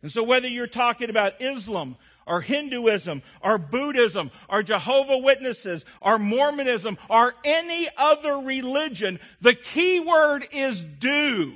And 0.02 0.12
so 0.12 0.22
whether 0.22 0.46
you're 0.46 0.68
talking 0.68 1.10
about 1.10 1.42
Islam 1.42 1.96
or 2.26 2.40
Hinduism 2.40 3.22
our 3.42 3.58
Buddhism 3.58 4.30
our 4.48 4.62
Jehovah 4.62 5.18
Witnesses 5.18 5.84
our 6.02 6.18
Mormonism 6.18 6.98
or 7.08 7.34
any 7.44 7.88
other 7.96 8.38
religion, 8.38 9.20
the 9.40 9.54
key 9.54 10.00
word 10.00 10.46
is 10.52 10.84
do. 10.84 11.54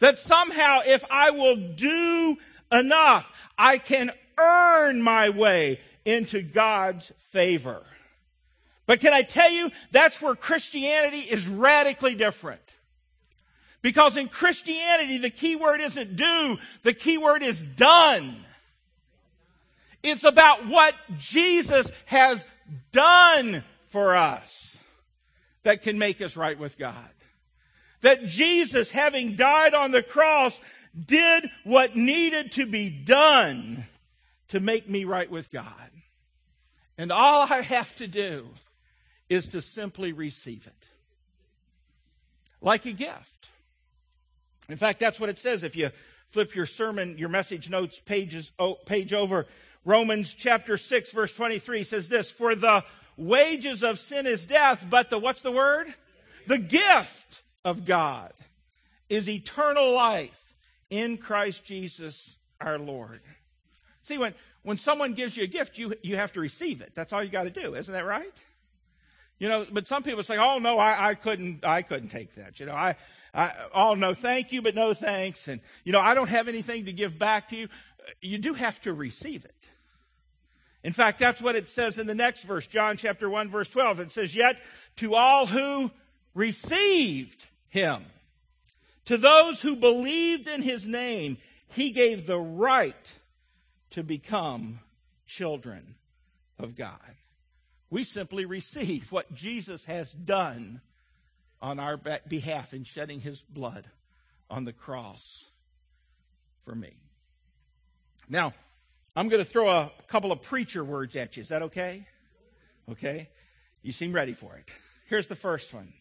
That 0.00 0.18
somehow 0.18 0.80
if 0.86 1.04
I 1.10 1.30
will 1.30 1.56
do 1.56 2.36
enough, 2.70 3.32
I 3.56 3.78
can 3.78 4.10
earn 4.38 5.00
my 5.02 5.30
way 5.30 5.80
into 6.04 6.42
God's 6.42 7.10
favor. 7.30 7.82
But 8.86 9.00
can 9.00 9.12
I 9.12 9.22
tell 9.22 9.50
you, 9.50 9.70
that's 9.92 10.20
where 10.20 10.34
Christianity 10.34 11.20
is 11.20 11.46
radically 11.46 12.14
different. 12.14 12.60
Because 13.80 14.16
in 14.16 14.28
Christianity, 14.28 15.18
the 15.18 15.30
key 15.30 15.56
word 15.56 15.80
isn't 15.80 16.16
do, 16.16 16.58
the 16.82 16.94
key 16.94 17.18
word 17.18 17.42
is 17.42 17.62
done. 17.62 18.36
It's 20.04 20.22
about 20.22 20.66
what 20.66 20.94
Jesus 21.18 21.90
has 22.04 22.44
done 22.92 23.64
for 23.88 24.14
us 24.14 24.76
that 25.62 25.80
can 25.80 25.98
make 25.98 26.20
us 26.20 26.36
right 26.36 26.58
with 26.58 26.76
God. 26.76 27.10
That 28.02 28.26
Jesus, 28.26 28.90
having 28.90 29.34
died 29.34 29.72
on 29.72 29.92
the 29.92 30.02
cross, 30.02 30.60
did 30.94 31.48
what 31.64 31.96
needed 31.96 32.52
to 32.52 32.66
be 32.66 32.90
done 32.90 33.86
to 34.48 34.60
make 34.60 34.88
me 34.88 35.06
right 35.06 35.30
with 35.30 35.50
God. 35.50 35.90
And 36.98 37.10
all 37.10 37.46
I 37.50 37.62
have 37.62 37.96
to 37.96 38.06
do 38.06 38.46
is 39.30 39.48
to 39.48 39.62
simply 39.62 40.12
receive 40.12 40.66
it. 40.66 40.86
Like 42.60 42.84
a 42.84 42.92
gift. 42.92 43.48
In 44.68 44.76
fact, 44.76 45.00
that's 45.00 45.18
what 45.18 45.30
it 45.30 45.38
says 45.38 45.62
if 45.62 45.76
you 45.76 45.90
flip 46.28 46.54
your 46.54 46.66
sermon, 46.66 47.16
your 47.16 47.30
message 47.30 47.70
notes 47.70 47.98
pages, 48.04 48.52
page 48.84 49.14
over. 49.14 49.46
Romans 49.84 50.32
chapter 50.32 50.76
6 50.76 51.10
verse 51.10 51.32
23 51.32 51.84
says 51.84 52.08
this, 52.08 52.30
for 52.30 52.54
the 52.54 52.84
wages 53.16 53.82
of 53.82 53.98
sin 53.98 54.26
is 54.26 54.44
death, 54.46 54.84
but 54.88 55.10
the, 55.10 55.18
what's 55.18 55.42
the 55.42 55.52
word? 55.52 55.92
The 56.46 56.58
gift 56.58 57.42
of 57.64 57.84
God 57.84 58.32
is 59.08 59.28
eternal 59.28 59.92
life 59.92 60.54
in 60.90 61.16
Christ 61.16 61.64
Jesus 61.64 62.36
our 62.60 62.78
Lord. 62.78 63.20
See, 64.02 64.18
when, 64.18 64.34
when 64.62 64.76
someone 64.76 65.12
gives 65.12 65.36
you 65.36 65.44
a 65.44 65.46
gift, 65.46 65.78
you, 65.78 65.94
you 66.02 66.16
have 66.16 66.32
to 66.34 66.40
receive 66.40 66.80
it. 66.80 66.92
That's 66.94 67.12
all 67.12 67.22
you 67.22 67.30
got 67.30 67.44
to 67.44 67.50
do. 67.50 67.74
Isn't 67.74 67.92
that 67.92 68.04
right? 68.04 68.32
You 69.38 69.48
know, 69.48 69.66
but 69.70 69.88
some 69.88 70.02
people 70.02 70.22
say, 70.22 70.38
oh 70.38 70.58
no, 70.58 70.78
I, 70.78 71.10
I 71.10 71.14
couldn't, 71.14 71.64
I 71.64 71.82
couldn't 71.82 72.10
take 72.10 72.34
that. 72.36 72.60
You 72.60 72.66
know, 72.66 72.74
I, 72.74 72.96
I, 73.34 73.52
oh, 73.74 73.94
no, 73.94 74.14
thank 74.14 74.52
you, 74.52 74.62
but 74.62 74.74
no 74.74 74.94
thanks. 74.94 75.48
And, 75.48 75.60
you 75.82 75.92
know, 75.92 76.00
I 76.00 76.14
don't 76.14 76.28
have 76.28 76.46
anything 76.46 76.84
to 76.84 76.92
give 76.92 77.18
back 77.18 77.48
to 77.48 77.56
you. 77.56 77.68
You 78.20 78.38
do 78.38 78.54
have 78.54 78.80
to 78.82 78.92
receive 78.92 79.44
it. 79.44 79.54
In 80.84 80.92
fact, 80.92 81.18
that's 81.18 81.40
what 81.40 81.56
it 81.56 81.66
says 81.66 81.98
in 81.98 82.06
the 82.06 82.14
next 82.14 82.42
verse, 82.42 82.66
John 82.66 82.98
chapter 82.98 83.28
1 83.28 83.50
verse 83.50 83.68
12. 83.68 84.00
It 84.00 84.12
says, 84.12 84.36
yet 84.36 84.60
to 84.96 85.14
all 85.14 85.46
who 85.46 85.90
received 86.34 87.46
him, 87.68 88.04
to 89.06 89.16
those 89.16 89.62
who 89.62 89.76
believed 89.76 90.46
in 90.46 90.60
his 90.60 90.84
name, 90.84 91.38
he 91.68 91.90
gave 91.90 92.26
the 92.26 92.38
right 92.38 93.12
to 93.90 94.02
become 94.02 94.80
children 95.26 95.94
of 96.58 96.76
God. 96.76 97.00
We 97.88 98.04
simply 98.04 98.44
receive 98.44 99.10
what 99.10 99.32
Jesus 99.34 99.84
has 99.86 100.12
done 100.12 100.82
on 101.62 101.80
our 101.80 101.96
behalf 101.96 102.74
in 102.74 102.84
shedding 102.84 103.20
his 103.20 103.40
blood 103.40 103.86
on 104.50 104.64
the 104.64 104.72
cross 104.72 105.46
for 106.64 106.74
me. 106.74 106.92
Now, 108.28 108.52
I'm 109.16 109.28
going 109.28 109.42
to 109.42 109.48
throw 109.48 109.68
a 109.68 109.92
couple 110.08 110.32
of 110.32 110.42
preacher 110.42 110.82
words 110.84 111.14
at 111.16 111.36
you. 111.36 111.42
Is 111.42 111.48
that 111.48 111.62
okay? 111.62 112.06
Okay. 112.90 113.28
You 113.82 113.92
seem 113.92 114.12
ready 114.12 114.32
for 114.32 114.56
it. 114.56 114.68
Here's 115.08 115.28
the 115.28 115.36
first 115.36 115.72
one. 115.72 115.92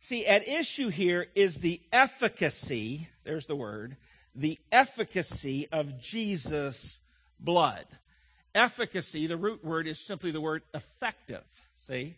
See, 0.00 0.26
at 0.26 0.46
issue 0.46 0.88
here 0.88 1.26
is 1.34 1.56
the 1.56 1.80
efficacy, 1.92 3.08
there's 3.24 3.46
the 3.46 3.56
word, 3.56 3.96
the 4.34 4.58
efficacy 4.70 5.66
of 5.72 6.00
Jesus' 6.00 6.98
blood. 7.40 7.86
Efficacy, 8.54 9.26
the 9.26 9.36
root 9.36 9.64
word 9.64 9.86
is 9.86 9.98
simply 9.98 10.30
the 10.30 10.40
word 10.40 10.62
effective. 10.74 11.44
See? 11.86 12.16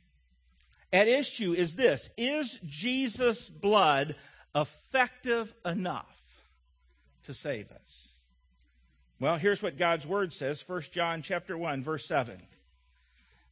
at 0.92 1.08
issue 1.08 1.52
is 1.52 1.76
this 1.76 2.08
Is 2.16 2.58
Jesus' 2.64 3.48
blood 3.48 4.16
effective 4.54 5.54
enough 5.64 6.16
to 7.24 7.34
save 7.34 7.70
us? 7.70 8.08
Well, 9.20 9.36
here's 9.36 9.62
what 9.62 9.78
God's 9.78 10.06
word 10.06 10.32
says, 10.32 10.62
1 10.66 10.82
John 10.92 11.22
chapter 11.22 11.58
1, 11.58 11.82
verse 11.82 12.06
7. 12.06 12.34
It 12.34 12.40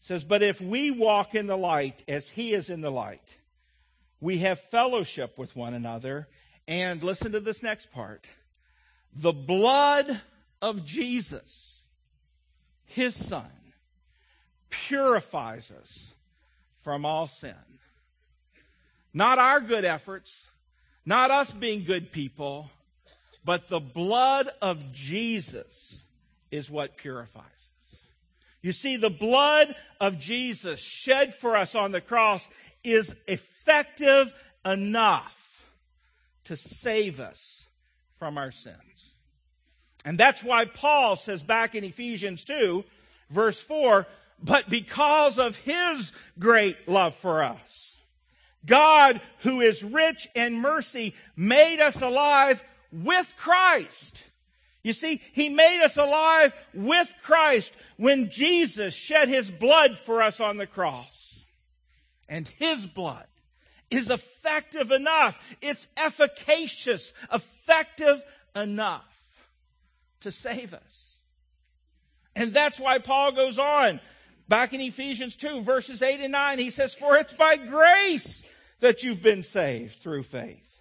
says, 0.01 0.25
But 0.25 0.43
if 0.43 0.61
we 0.61 0.93
walk 0.93 1.35
in 1.35 1.49
the 1.49 1.57
light 1.57 2.05
as 2.07 2.29
he 2.29 2.53
is 2.53 2.71
in 2.71 2.83
the 2.83 2.91
light, 2.91 3.29
we 4.21 4.39
have 4.39 4.61
fellowship 4.61 5.39
with 5.39 5.57
one 5.57 5.75
another. 5.75 6.29
And 6.69 7.03
listen 7.03 7.33
to 7.33 7.41
this 7.41 7.63
next 7.63 7.93
part. 7.93 8.27
The 9.15 9.33
blood 9.33 10.21
of 10.61 10.85
Jesus, 10.85 11.79
his 12.85 13.15
son, 13.15 13.51
purifies 14.69 15.71
us 15.71 16.13
from 16.83 17.05
all 17.05 17.27
sin. 17.27 17.55
Not 19.15 19.39
our 19.39 19.61
good 19.61 19.85
efforts, 19.85 20.47
not 21.05 21.31
us 21.31 21.51
being 21.51 21.85
good 21.85 22.13
people, 22.13 22.71
but 23.47 23.69
the 23.69 23.81
blood 23.81 24.51
of 24.61 24.93
Jesus 24.93 26.03
is 26.51 26.69
what 26.69 26.97
purifies 26.97 27.45
us. 27.45 27.99
You 28.61 28.73
see, 28.73 28.97
the 28.97 29.09
blood 29.09 29.75
of 30.01 30.19
Jesus 30.19 30.81
shed 30.81 31.33
for 31.33 31.57
us 31.57 31.77
on 31.77 31.93
the 31.93 32.01
cross 32.01 32.47
is 32.83 33.15
effective 33.29 34.35
enough 34.65 35.33
to 36.45 36.57
save 36.57 37.21
us 37.21 37.63
from 38.19 38.37
our 38.37 38.51
sins. 38.51 38.77
And 40.05 40.19
that's 40.19 40.43
why 40.43 40.65
Paul 40.65 41.15
says 41.15 41.43
back 41.43 41.77
in 41.77 41.85
Ephesians 41.85 42.43
2, 42.43 42.85
verse 43.31 43.61
4, 43.61 44.09
but 44.43 44.69
because 44.69 45.39
of 45.39 45.55
His 45.55 46.11
great 46.37 46.89
love 46.89 47.15
for 47.15 47.45
us. 47.45 47.97
God, 48.65 49.21
who 49.41 49.61
is 49.61 49.85
rich 49.85 50.27
in 50.35 50.59
mercy, 50.61 51.15
made 51.37 51.81
us 51.81 52.03
alive 52.03 52.61
with 52.93 53.33
Christ. 53.37 54.23
You 54.83 54.93
see, 54.93 55.21
He 55.33 55.49
made 55.49 55.83
us 55.85 55.97
alive 55.97 56.55
with 56.73 57.13
Christ 57.23 57.75
when 57.97 58.31
Jesus 58.31 58.95
shed 58.95 59.29
His 59.29 59.51
blood 59.51 59.99
for 59.99 60.23
us 60.23 60.41
on 60.41 60.59
the 60.59 60.67
cross. 60.67 61.45
And 62.29 62.47
His 62.47 62.87
blood 62.87 63.27
is 63.91 64.11
effective 64.11 64.91
enough. 64.91 65.39
It's 65.61 65.87
efficacious, 65.97 67.13
effective 67.33 68.23
enough 68.55 69.05
to 70.21 70.31
save 70.33 70.75
us. 70.75 71.17
And 72.35 72.53
that's 72.53 72.79
why 72.79 72.99
Paul 72.99 73.33
goes 73.33 73.59
on 73.59 74.01
back 74.49 74.73
in 74.73 74.81
Ephesians 74.81 75.37
2 75.37 75.63
verses 75.63 76.03
8 76.03 76.21
and 76.21 76.33
9. 76.33 76.59
He 76.59 76.71
says, 76.71 76.95
for 76.95 77.17
it's 77.17 77.33
by 77.33 77.57
grace 77.57 78.43
that 78.81 79.03
you've 79.03 79.23
been 79.23 79.43
saved 79.43 79.99
through 79.99 80.25
faith. 80.25 80.76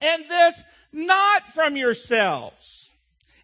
And 0.00 0.24
this 0.28 0.62
not 0.92 1.46
from 1.52 1.76
yourselves. 1.76 2.90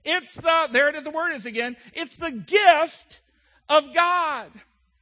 It's 0.05 0.35
the, 0.35 0.69
there 0.71 0.89
it 0.89 0.97
is, 0.97 1.03
the 1.05 1.11
word 1.11 1.33
is 1.33 1.47
again, 1.47 1.77
it's 1.95 2.17
the 2.17 2.33
gift 2.33 3.21
of 3.69 3.95
God. 3.95 4.51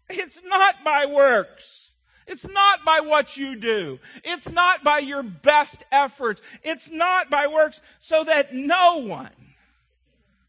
It's 0.08 0.40
not 0.44 0.82
by 0.84 1.06
works. 1.06 1.92
It's 2.26 2.46
not 2.48 2.84
by 2.84 3.00
what 3.00 3.36
you 3.36 3.56
do. 3.56 3.98
It's 4.22 4.48
not 4.48 4.84
by 4.84 4.98
your 4.98 5.22
best 5.22 5.84
efforts. 5.90 6.42
It's 6.62 6.88
not 6.88 7.30
by 7.30 7.46
works 7.46 7.80
so 7.98 8.24
that 8.24 8.52
no 8.52 8.98
one, 8.98 9.30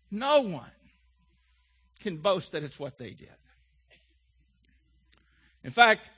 no 0.10 0.42
one 0.42 0.70
can 2.00 2.18
boast 2.18 2.52
that 2.52 2.64
it's 2.64 2.78
what 2.78 2.98
they 2.98 3.12
did. 3.12 3.30
In 5.64 5.72
fact, 5.72 6.10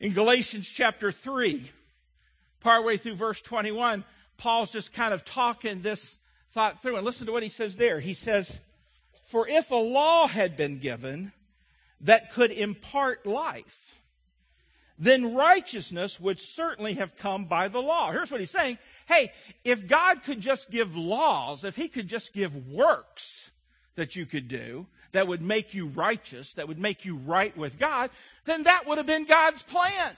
in 0.00 0.12
Galatians 0.12 0.68
chapter 0.68 1.12
3, 1.12 1.70
partway 2.60 2.96
through 2.96 3.14
verse 3.14 3.40
21, 3.40 4.04
Paul's 4.36 4.70
just 4.70 4.92
kind 4.92 5.12
of 5.12 5.24
talking 5.24 5.82
this 5.82 6.16
thought 6.52 6.80
through. 6.82 6.96
And 6.96 7.04
listen 7.04 7.26
to 7.26 7.32
what 7.32 7.42
he 7.42 7.48
says 7.48 7.76
there. 7.76 8.00
He 8.00 8.14
says, 8.14 8.58
For 9.26 9.46
if 9.48 9.70
a 9.70 9.76
law 9.76 10.26
had 10.26 10.56
been 10.56 10.78
given 10.78 11.32
that 12.00 12.32
could 12.32 12.50
impart 12.50 13.26
life, 13.26 13.88
then 14.98 15.34
righteousness 15.34 16.18
would 16.18 16.40
certainly 16.40 16.94
have 16.94 17.16
come 17.16 17.44
by 17.44 17.68
the 17.68 17.80
law. 17.80 18.10
Here's 18.10 18.30
what 18.30 18.40
he's 18.40 18.50
saying. 18.50 18.78
Hey, 19.06 19.32
if 19.64 19.86
God 19.86 20.24
could 20.24 20.40
just 20.40 20.70
give 20.70 20.96
laws, 20.96 21.62
if 21.62 21.76
he 21.76 21.88
could 21.88 22.08
just 22.08 22.32
give 22.32 22.68
works 22.68 23.52
that 23.94 24.16
you 24.16 24.26
could 24.26 24.48
do, 24.48 24.86
that 25.12 25.28
would 25.28 25.40
make 25.40 25.72
you 25.72 25.86
righteous, 25.86 26.52
that 26.54 26.68
would 26.68 26.78
make 26.78 27.04
you 27.04 27.16
right 27.16 27.56
with 27.56 27.78
God, 27.78 28.10
then 28.44 28.64
that 28.64 28.86
would 28.86 28.98
have 28.98 29.06
been 29.06 29.24
God's 29.24 29.62
plan. 29.62 30.16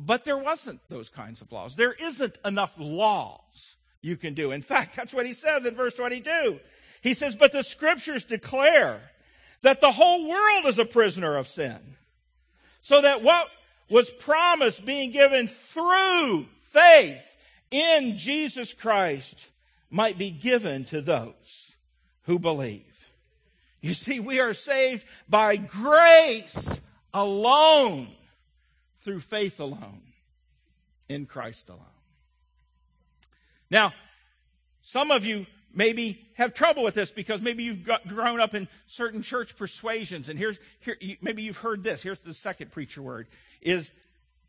But 0.00 0.24
there 0.24 0.38
wasn't 0.38 0.80
those 0.88 1.08
kinds 1.08 1.40
of 1.40 1.50
laws. 1.50 1.74
There 1.74 1.92
isn't 1.92 2.38
enough 2.44 2.72
laws 2.78 3.76
you 4.00 4.16
can 4.16 4.34
do. 4.34 4.52
In 4.52 4.62
fact, 4.62 4.94
that's 4.94 5.12
what 5.12 5.26
he 5.26 5.34
says 5.34 5.66
in 5.66 5.74
verse 5.74 5.94
22. 5.94 6.60
He 7.02 7.14
says, 7.14 7.34
but 7.34 7.50
the 7.50 7.64
scriptures 7.64 8.24
declare 8.24 9.00
that 9.62 9.80
the 9.80 9.90
whole 9.90 10.28
world 10.28 10.66
is 10.66 10.78
a 10.78 10.84
prisoner 10.84 11.36
of 11.36 11.48
sin. 11.48 11.78
So 12.80 13.00
that 13.02 13.24
what 13.24 13.48
was 13.90 14.08
promised 14.08 14.84
being 14.84 15.10
given 15.10 15.48
through 15.48 16.46
faith 16.70 17.24
in 17.72 18.18
Jesus 18.18 18.72
Christ 18.72 19.46
might 19.90 20.16
be 20.16 20.30
given 20.30 20.84
to 20.86 21.00
those 21.00 21.76
who 22.22 22.38
believe. 22.38 22.84
You 23.80 23.94
see, 23.94 24.20
we 24.20 24.38
are 24.38 24.54
saved 24.54 25.04
by 25.28 25.56
grace 25.56 26.80
alone, 27.12 28.08
through 29.08 29.20
faith 29.20 29.58
alone, 29.58 30.02
in 31.08 31.24
Christ 31.24 31.70
alone. 31.70 31.80
Now, 33.70 33.94
some 34.82 35.10
of 35.10 35.24
you 35.24 35.46
maybe 35.72 36.28
have 36.34 36.52
trouble 36.52 36.82
with 36.82 36.92
this 36.92 37.10
because 37.10 37.40
maybe 37.40 37.62
you've 37.62 37.84
got, 37.84 38.06
grown 38.06 38.38
up 38.38 38.54
in 38.54 38.68
certain 38.86 39.22
church 39.22 39.56
persuasions. 39.56 40.28
And 40.28 40.38
here's, 40.38 40.58
here, 40.80 40.98
maybe 41.22 41.42
you've 41.42 41.56
heard 41.56 41.82
this. 41.82 42.02
Here's 42.02 42.18
the 42.18 42.34
second 42.34 42.70
preacher 42.70 43.00
word 43.00 43.28
is 43.62 43.90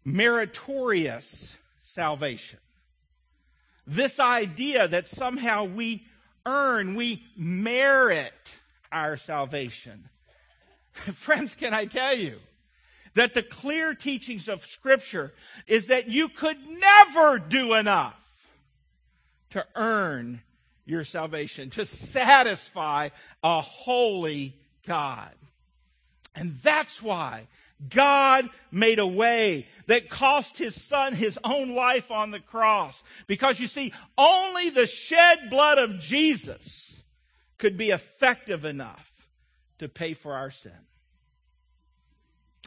meritorious 0.04 1.56
salvation. 1.82 2.60
This 3.88 4.20
idea 4.20 4.90
that 4.90 5.08
somehow 5.08 5.64
we 5.64 6.06
earn, 6.46 6.96
we 6.96 7.24
merit 7.38 8.34
our 8.92 9.16
salvation. 9.16 10.10
Friends, 10.92 11.56
can 11.56 11.74
I 11.74 11.86
tell 11.86 12.14
you 12.14 12.40
that 13.20 13.34
the 13.34 13.44
clear 13.44 13.94
teachings 13.94 14.48
of 14.48 14.66
Scripture 14.66 15.34
is 15.68 15.88
that 15.88 16.08
you 16.08 16.30
could 16.30 16.56
never 16.66 17.38
do 17.38 17.74
enough 17.74 18.16
to 19.50 19.66
earn 19.76 20.42
your 20.86 21.04
salvation, 21.04 21.70
to 21.72 21.86
satisfy 21.86 23.10
a 23.44 23.60
holy 23.60 24.56
God. 24.88 25.34
And 26.34 26.56
that's 26.64 27.02
why 27.02 27.50
God 27.90 28.50
made 28.72 29.00
a 29.00 29.08
way 29.08 29.68
that 29.88 30.10
cost 30.10 30.58
his 30.58 30.82
son 30.82 31.14
his 31.14 31.38
own 31.44 31.76
life 31.76 32.12
on 32.12 32.32
the 32.32 32.40
cross. 32.40 33.04
Because 33.28 33.60
you 33.60 33.68
see, 33.68 33.92
only 34.18 34.70
the 34.70 34.88
shed 34.88 35.50
blood 35.50 35.78
of 35.78 36.00
Jesus 36.00 37.02
could 37.58 37.76
be 37.76 37.90
effective 37.90 38.64
enough 38.64 39.12
to 39.80 39.90
pay 39.90 40.14
for 40.14 40.36
our 40.36 40.52
sin. 40.52 40.72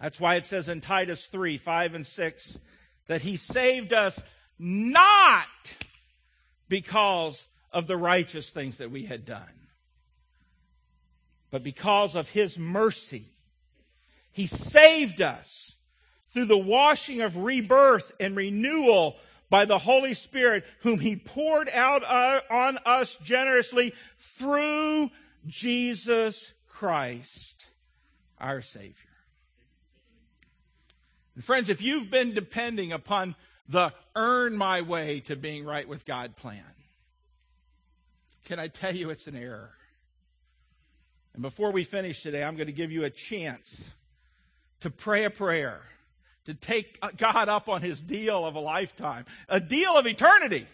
That's 0.03 0.21
why 0.21 0.35
it 0.35 0.47
says 0.47 0.69
in 0.69 0.83
Titus 0.83 1.25
3, 1.27 1.57
5 1.57 1.95
and 1.95 2.07
6 2.07 2.59
that 3.07 3.23
he 3.23 3.37
saved 3.37 3.95
us 3.95 4.21
not 4.59 5.47
because 6.69 7.49
of 7.73 7.87
the 7.87 7.97
righteous 7.97 8.51
things 8.51 8.79
that 8.79 8.91
we 8.91 9.07
had 9.07 9.25
done, 9.25 9.69
but 11.51 11.63
because 11.63 12.15
of 12.15 12.29
his 12.29 12.59
mercy 12.59 13.33
he 14.33 14.47
saved 14.47 15.21
us 15.21 15.73
through 16.33 16.47
the 16.47 16.59
washing 16.59 17.21
of 17.21 17.37
rebirth 17.37 18.13
and 18.19 18.35
renewal 18.35 19.17
by 19.51 19.67
the 19.67 19.79
Holy 19.79 20.15
Spirit, 20.15 20.65
whom 20.81 20.99
He 20.99 21.17
poured 21.17 21.69
out 21.69 22.03
uh, 22.03 22.41
on 22.51 22.79
us 22.87 23.19
generously 23.23 23.93
through 24.39 25.11
Jesus 25.47 26.55
Christ, 26.69 27.67
our 28.41 28.63
Savior. 28.63 29.12
And 31.35 31.45
friends, 31.45 31.69
if 31.69 31.81
you've 31.81 32.11
been 32.11 32.35
depending 32.35 32.93
upon 32.93 33.35
the 33.69 33.93
earn 34.15 34.57
my 34.57 34.83
way 34.83 35.21
to 35.21 35.37
being 35.37 35.65
right 35.65 35.89
with 35.89 36.05
God 36.05 36.37
plan, 36.37 36.65
can 38.45 38.59
I 38.59 38.69
tell 38.69 38.95
you 38.95 39.11
it's 39.11 39.27
an 39.27 39.37
error? 39.37 39.71
And 41.33 41.43
before 41.43 41.71
we 41.71 41.85
finish 41.85 42.23
today, 42.23 42.45
I'm 42.45 42.57
going 42.57 42.67
to 42.67 42.73
give 42.73 42.93
you 42.93 43.05
a 43.05 43.11
chance 43.11 43.91
to 44.81 44.91
pray 44.91 45.25
a 45.25 45.31
prayer, 45.31 45.81
to 46.45 46.55
take 46.55 46.99
uh, 47.01 47.11
God 47.17 47.49
up 47.49 47.69
on 47.69 47.81
his 47.81 48.01
deal 48.01 48.45
of 48.45 48.55
a 48.55 48.61
lifetime, 48.61 49.25
a 49.49 49.61
deal 49.61 49.97
of 49.97 50.07
eternity, 50.07 50.67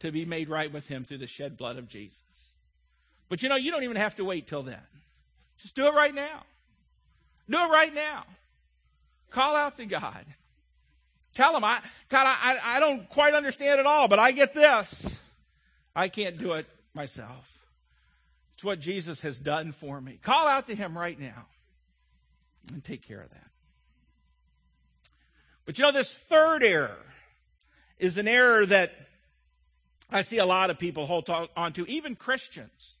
to 0.00 0.10
be 0.10 0.24
made 0.24 0.48
right 0.48 0.70
with 0.70 0.86
him 0.88 1.04
through 1.04 1.18
the 1.18 1.26
shed 1.26 1.56
blood 1.56 1.78
of 1.78 1.88
Jesus. 1.88 2.18
But 3.28 3.42
you 3.42 3.48
know, 3.48 3.56
you 3.56 3.70
don't 3.70 3.84
even 3.84 3.96
have 3.96 4.16
to 4.16 4.24
wait 4.24 4.46
till 4.46 4.62
then. 4.62 4.82
Just 5.58 5.74
do 5.74 5.86
it 5.86 5.94
right 5.94 6.14
now. 6.14 6.42
Do 7.48 7.56
it 7.56 7.70
right 7.70 7.94
now. 7.94 8.24
Call 9.32 9.56
out 9.56 9.76
to 9.78 9.86
God. 9.86 10.24
Tell 11.34 11.56
him, 11.56 11.64
I, 11.64 11.80
God, 12.10 12.26
I, 12.26 12.58
I 12.62 12.80
don't 12.80 13.08
quite 13.08 13.34
understand 13.34 13.80
it 13.80 13.86
all, 13.86 14.06
but 14.06 14.18
I 14.18 14.32
get 14.32 14.54
this. 14.54 15.18
I 15.96 16.08
can't 16.08 16.38
do 16.38 16.52
it 16.52 16.66
myself. 16.94 17.48
It's 18.54 18.64
what 18.64 18.80
Jesus 18.80 19.22
has 19.22 19.38
done 19.38 19.72
for 19.72 20.00
me. 20.00 20.18
Call 20.22 20.46
out 20.46 20.66
to 20.66 20.74
him 20.74 20.96
right 20.96 21.18
now 21.18 21.46
and 22.72 22.84
take 22.84 23.06
care 23.06 23.20
of 23.20 23.30
that. 23.30 23.50
But 25.64 25.78
you 25.78 25.84
know, 25.84 25.92
this 25.92 26.12
third 26.12 26.62
error 26.62 26.96
is 27.98 28.18
an 28.18 28.28
error 28.28 28.66
that 28.66 28.92
I 30.10 30.22
see 30.22 30.38
a 30.38 30.46
lot 30.46 30.68
of 30.68 30.78
people 30.78 31.06
hold 31.06 31.30
on 31.56 31.72
to, 31.72 31.86
even 31.86 32.14
Christians, 32.14 32.96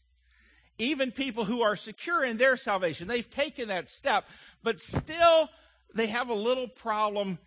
even 0.78 1.12
people 1.12 1.44
who 1.44 1.60
are 1.62 1.76
secure 1.76 2.24
in 2.24 2.38
their 2.38 2.56
salvation. 2.56 3.08
They've 3.08 3.28
taken 3.28 3.68
that 3.68 3.90
step, 3.90 4.24
but 4.62 4.80
still 4.80 5.50
they 5.94 6.06
have 6.08 6.28
a 6.28 6.34
little 6.34 6.68
problem 6.68 7.38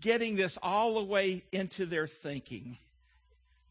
getting 0.00 0.36
this 0.36 0.58
all 0.62 0.94
the 0.94 1.04
way 1.04 1.44
into 1.52 1.86
their 1.86 2.06
thinking 2.06 2.78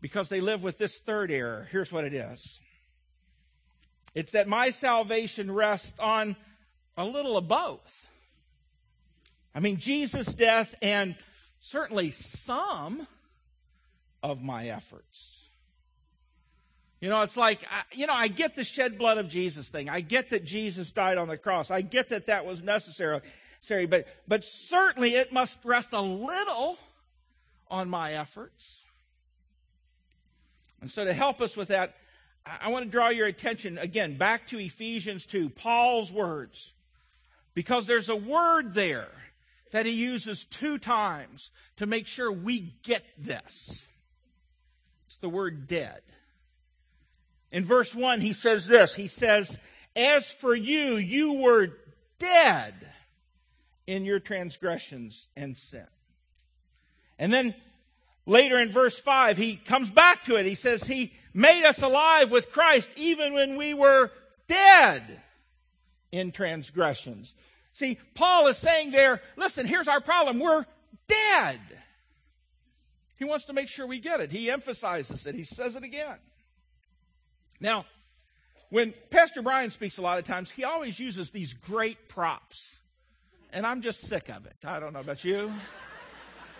because 0.02 0.30
they 0.30 0.42
live 0.42 0.64
with 0.64 0.78
this 0.78 0.98
third 1.00 1.32
error. 1.32 1.68
Here's 1.72 1.92
what 1.92 2.06
it 2.06 2.14
is 2.14 2.60
it's 4.14 4.34
that 4.34 4.48
my 4.48 4.70
salvation 4.70 5.52
rests 5.52 6.00
on 6.00 6.36
a 6.98 7.06
little 7.06 7.38
of 7.38 7.48
both. 7.48 8.08
I 9.56 9.60
mean, 9.60 9.78
Jesus' 9.78 10.28
death 10.34 10.76
and 10.82 11.16
certainly 11.62 12.12
some 12.12 13.08
of 14.22 14.42
my 14.42 14.68
efforts. 14.68 15.38
You 17.02 17.10
know, 17.10 17.22
it's 17.22 17.36
like, 17.36 17.60
you 17.94 18.08
know, 18.08 18.14
I 18.14 18.30
get 18.30 18.56
the 18.56 18.64
shed 18.64 18.98
blood 18.98 19.18
of 19.18 19.28
Jesus 19.28 19.68
thing. 19.68 19.90
I 19.90 20.00
get 20.00 20.30
that 20.30 20.46
Jesus 20.46 20.92
died 20.92 21.18
on 21.18 21.28
the 21.28 21.38
cross. 21.38 21.70
I 21.70 21.82
get 21.82 22.10
that 22.10 22.28
that 22.28 22.46
was 22.46 22.64
necessary, 22.64 23.20
but, 23.68 24.08
but 24.28 24.44
certainly 24.44 25.16
it 25.16 25.32
must 25.32 25.58
rest 25.64 25.94
a 25.94 26.02
little 26.02 26.78
on 27.70 27.90
my 27.90 28.14
efforts. 28.14 28.82
And 30.82 30.92
so 30.92 31.06
to 31.06 31.14
help 31.14 31.42
us 31.42 31.56
with 31.56 31.70
that, 31.70 31.96
I 32.46 32.70
want 32.70 32.86
to 32.86 32.92
draw 32.92 33.10
your 33.10 33.28
attention 33.28 33.78
again 33.78 34.18
back 34.18 34.48
to 34.48 34.60
Ephesians 34.60 35.26
2, 35.26 35.50
Paul's 35.50 36.12
words. 36.12 36.74
Because 37.54 37.88
there's 37.88 38.10
a 38.10 38.16
word 38.16 38.74
there 38.74 39.10
that 39.72 39.86
he 39.86 39.94
uses 39.94 40.44
two 40.46 40.78
times 40.78 41.52
to 41.78 41.86
make 41.86 42.08
sure 42.08 42.32
we 42.32 42.74
get 42.84 43.04
this. 43.18 43.88
It's 45.08 45.18
the 45.18 45.30
word 45.30 45.68
dead. 45.68 46.02
In 47.52 47.64
verse 47.66 47.94
1, 47.94 48.20
he 48.22 48.34
says 48.34 48.68
this 48.68 48.96
He 48.96 49.08
says, 49.08 49.58
As 49.96 50.30
for 50.32 50.54
you, 50.54 50.98
you 50.98 51.34
were 51.34 51.70
dead 52.20 52.74
in 53.88 54.06
your 54.06 54.20
transgressions 54.20 55.28
and 55.36 55.58
sin. 55.58 55.88
And 57.20 57.32
then 57.34 57.54
later 58.26 58.60
in 58.60 58.70
verse 58.70 59.00
5, 59.00 59.38
he 59.38 59.56
comes 59.56 59.90
back 59.90 60.24
to 60.26 60.36
it. 60.36 60.46
He 60.46 60.56
says, 60.56 60.84
He 60.84 61.14
made 61.34 61.66
us 61.66 61.82
alive 61.82 62.32
with 62.32 62.52
Christ 62.52 62.92
even 62.98 63.34
when 63.34 63.58
we 63.58 63.74
were 63.74 64.12
dead 64.48 65.04
in 66.12 66.32
transgressions. 66.32 67.34
See, 67.74 67.98
Paul 68.14 68.48
is 68.48 68.58
saying 68.58 68.92
there, 68.92 69.22
listen, 69.36 69.66
here's 69.66 69.88
our 69.88 70.02
problem. 70.02 70.40
We're 70.40 70.66
dead. 71.08 71.60
He 73.18 73.26
wants 73.26 73.46
to 73.46 73.54
make 73.54 73.68
sure 73.68 73.88
we 73.88 74.00
get 74.00 74.20
it. 74.20 74.32
He 74.32 74.52
emphasizes 74.52 75.26
it. 75.26 75.34
He 75.34 75.44
says 75.44 75.76
it 75.76 75.84
again. 75.84 76.18
Now, 77.60 77.86
when 78.70 78.94
Pastor 79.10 79.42
Brian 79.42 79.72
speaks 79.72 79.98
a 79.98 80.02
lot 80.02 80.20
of 80.20 80.26
times, 80.26 80.52
he 80.52 80.64
always 80.64 81.00
uses 81.00 81.32
these 81.32 81.54
great 81.54 82.10
props. 82.10 82.78
And 83.54 83.68
I'm 83.68 83.82
just 83.82 84.08
sick 84.08 84.30
of 84.30 84.46
it. 84.48 84.56
I 84.66 84.80
don't 84.80 84.94
know 84.94 85.00
about 85.00 85.24
you. 85.24 85.52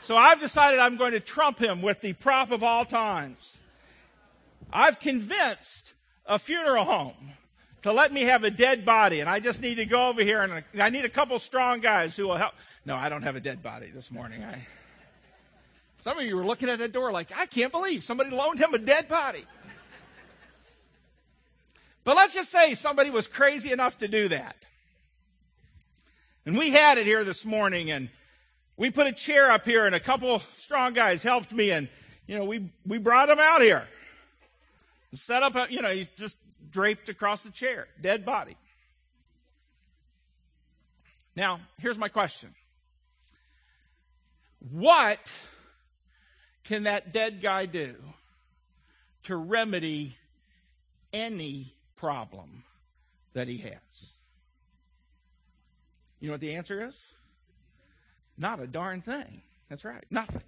So 0.04 0.16
I've 0.16 0.40
decided 0.40 0.80
I'm 0.80 0.98
going 0.98 1.14
to 1.14 1.20
trump 1.20 1.58
him 1.60 1.82
with 1.82 2.02
the 2.02 2.14
prop 2.14 2.52
of 2.52 2.62
all 2.62 2.86
times. 2.86 3.58
I've 4.72 5.00
convinced 5.00 5.94
a 6.26 6.38
funeral 6.38 6.84
home 6.86 7.32
to 7.82 7.92
let 7.92 8.14
me 8.14 8.22
have 8.22 8.44
a 8.44 8.52
dead 8.52 8.86
body, 8.86 9.22
and 9.22 9.30
I 9.30 9.40
just 9.40 9.60
need 9.60 9.76
to 9.76 9.86
go 9.86 10.10
over 10.10 10.22
here 10.22 10.42
and 10.42 10.64
I 10.80 10.90
need 10.90 11.06
a 11.06 11.10
couple 11.10 11.38
strong 11.40 11.80
guys 11.80 12.16
who 12.16 12.28
will 12.28 12.38
help. 12.38 12.54
No, 12.86 12.96
I 12.96 13.10
don't 13.10 13.24
have 13.24 13.36
a 13.36 13.42
dead 13.42 13.64
body 13.64 13.90
this 13.94 14.12
morning. 14.12 14.44
I, 14.44 14.68
some 16.04 16.20
of 16.20 16.26
you 16.26 16.36
were 16.36 16.46
looking 16.46 16.70
at 16.70 16.80
that 16.80 16.92
door 16.92 17.12
like, 17.12 17.30
I 17.36 17.46
can't 17.46 17.72
believe 17.72 18.04
somebody 18.04 18.30
loaned 18.30 18.60
him 18.60 18.74
a 18.74 18.78
dead 18.78 19.08
body. 19.08 19.46
But 22.04 22.18
let's 22.18 22.34
just 22.34 22.52
say 22.52 22.76
somebody 22.76 23.10
was 23.10 23.26
crazy 23.26 23.72
enough 23.72 23.98
to 24.00 24.08
do 24.08 24.28
that. 24.30 24.58
And 26.46 26.58
we 26.58 26.72
had 26.72 26.98
it 26.98 27.06
here 27.06 27.24
this 27.24 27.46
morning 27.46 27.92
and 27.92 28.10
we 28.76 28.92
put 28.92 29.08
a 29.08 29.14
chair 29.14 29.52
up 29.52 29.66
here 29.66 29.86
and 29.86 29.96
a 29.96 30.00
couple 30.00 30.42
strong 30.58 30.94
guys 30.94 31.24
helped 31.24 31.52
me 31.52 31.72
and, 31.72 31.88
you 32.28 32.38
know, 32.38 32.44
we, 32.44 32.70
we 32.86 32.98
brought 32.98 33.30
him 33.30 33.40
out 33.40 33.62
here. 33.62 33.88
Set 35.14 35.44
up, 35.44 35.56
a, 35.56 35.68
you 35.70 35.82
know, 35.82 35.92
he's 35.94 36.08
just 36.18 36.36
draped 36.70 37.08
across 37.08 37.44
the 37.44 37.52
chair, 37.52 37.88
dead 38.02 38.26
body. 38.26 38.58
Now, 41.36 41.62
here's 41.80 41.98
my 41.98 42.10
question. 42.10 42.54
What 44.72 45.32
can 46.64 46.84
that 46.84 47.14
dead 47.14 47.42
guy 47.42 47.66
do 47.66 47.96
to 49.24 49.36
remedy 49.36 50.18
any 51.12 51.74
problem 51.96 52.64
that 53.34 53.48
he 53.48 53.58
has? 53.60 54.14
You 56.24 56.30
know 56.30 56.36
what 56.36 56.40
the 56.40 56.56
answer 56.56 56.88
is? 56.88 56.96
Not 58.38 58.62
a 58.62 58.66
darn 58.66 59.02
thing. 59.02 59.42
That's 59.70 59.84
right. 59.84 60.06
Nothing. 60.10 60.42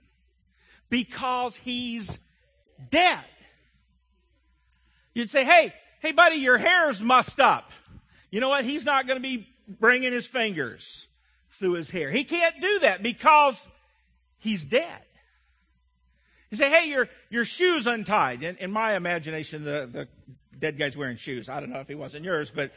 Because 0.89 1.53
he's 1.57 2.17
dead. 2.91 3.25
You'd 5.13 5.29
say, 5.29 5.43
hey, 5.43 5.73
hey 5.99 6.13
buddy, 6.13 6.37
your 6.37 6.57
hair's 6.57 7.01
mussed 7.01 7.41
up. 7.41 7.71
You 8.31 8.39
know 8.39 8.47
what? 8.47 8.63
He's 8.63 8.85
not 8.85 9.05
going 9.05 9.17
to 9.17 9.21
be 9.21 9.49
bringing 9.67 10.13
his 10.13 10.25
fingers 10.25 11.07
through 11.59 11.73
his 11.73 11.89
hair. 11.89 12.09
He 12.09 12.23
can't 12.23 12.61
do 12.61 12.79
that 12.79 13.03
because 13.03 13.59
he's 14.37 14.63
dead. 14.63 15.01
You 16.51 16.57
say, 16.57 16.69
hey, 16.69 16.89
your, 16.89 17.09
your 17.29 17.43
shoe's 17.43 17.85
untied. 17.85 18.43
In, 18.43 18.55
in 18.59 18.71
my 18.71 18.95
imagination, 18.95 19.65
the, 19.65 19.89
the 19.91 20.07
dead 20.57 20.79
guy's 20.79 20.95
wearing 20.95 21.17
shoes. 21.17 21.49
I 21.49 21.59
don't 21.59 21.69
know 21.69 21.81
if 21.81 21.89
he 21.89 21.95
was 21.95 22.15
in 22.15 22.23
yours, 22.23 22.49
but 22.49 22.71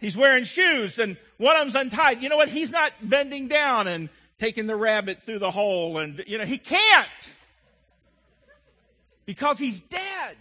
he's 0.00 0.16
wearing 0.16 0.44
shoes 0.44 0.98
and 0.98 1.16
one 1.36 1.56
of 1.56 1.62
them's 1.62 1.74
untied. 1.74 2.22
You 2.22 2.28
know 2.28 2.36
what? 2.36 2.48
He's 2.48 2.70
not 2.70 2.92
bending 3.02 3.48
down 3.48 3.88
and 3.88 4.08
taking 4.38 4.66
the 4.66 4.76
rabbit 4.76 5.22
through 5.22 5.38
the 5.38 5.50
hole 5.50 5.98
and, 5.98 6.22
you 6.26 6.38
know, 6.38 6.44
he 6.44 6.58
can't 6.58 7.08
because 9.26 9.58
he's 9.58 9.80
dead. 9.80 10.36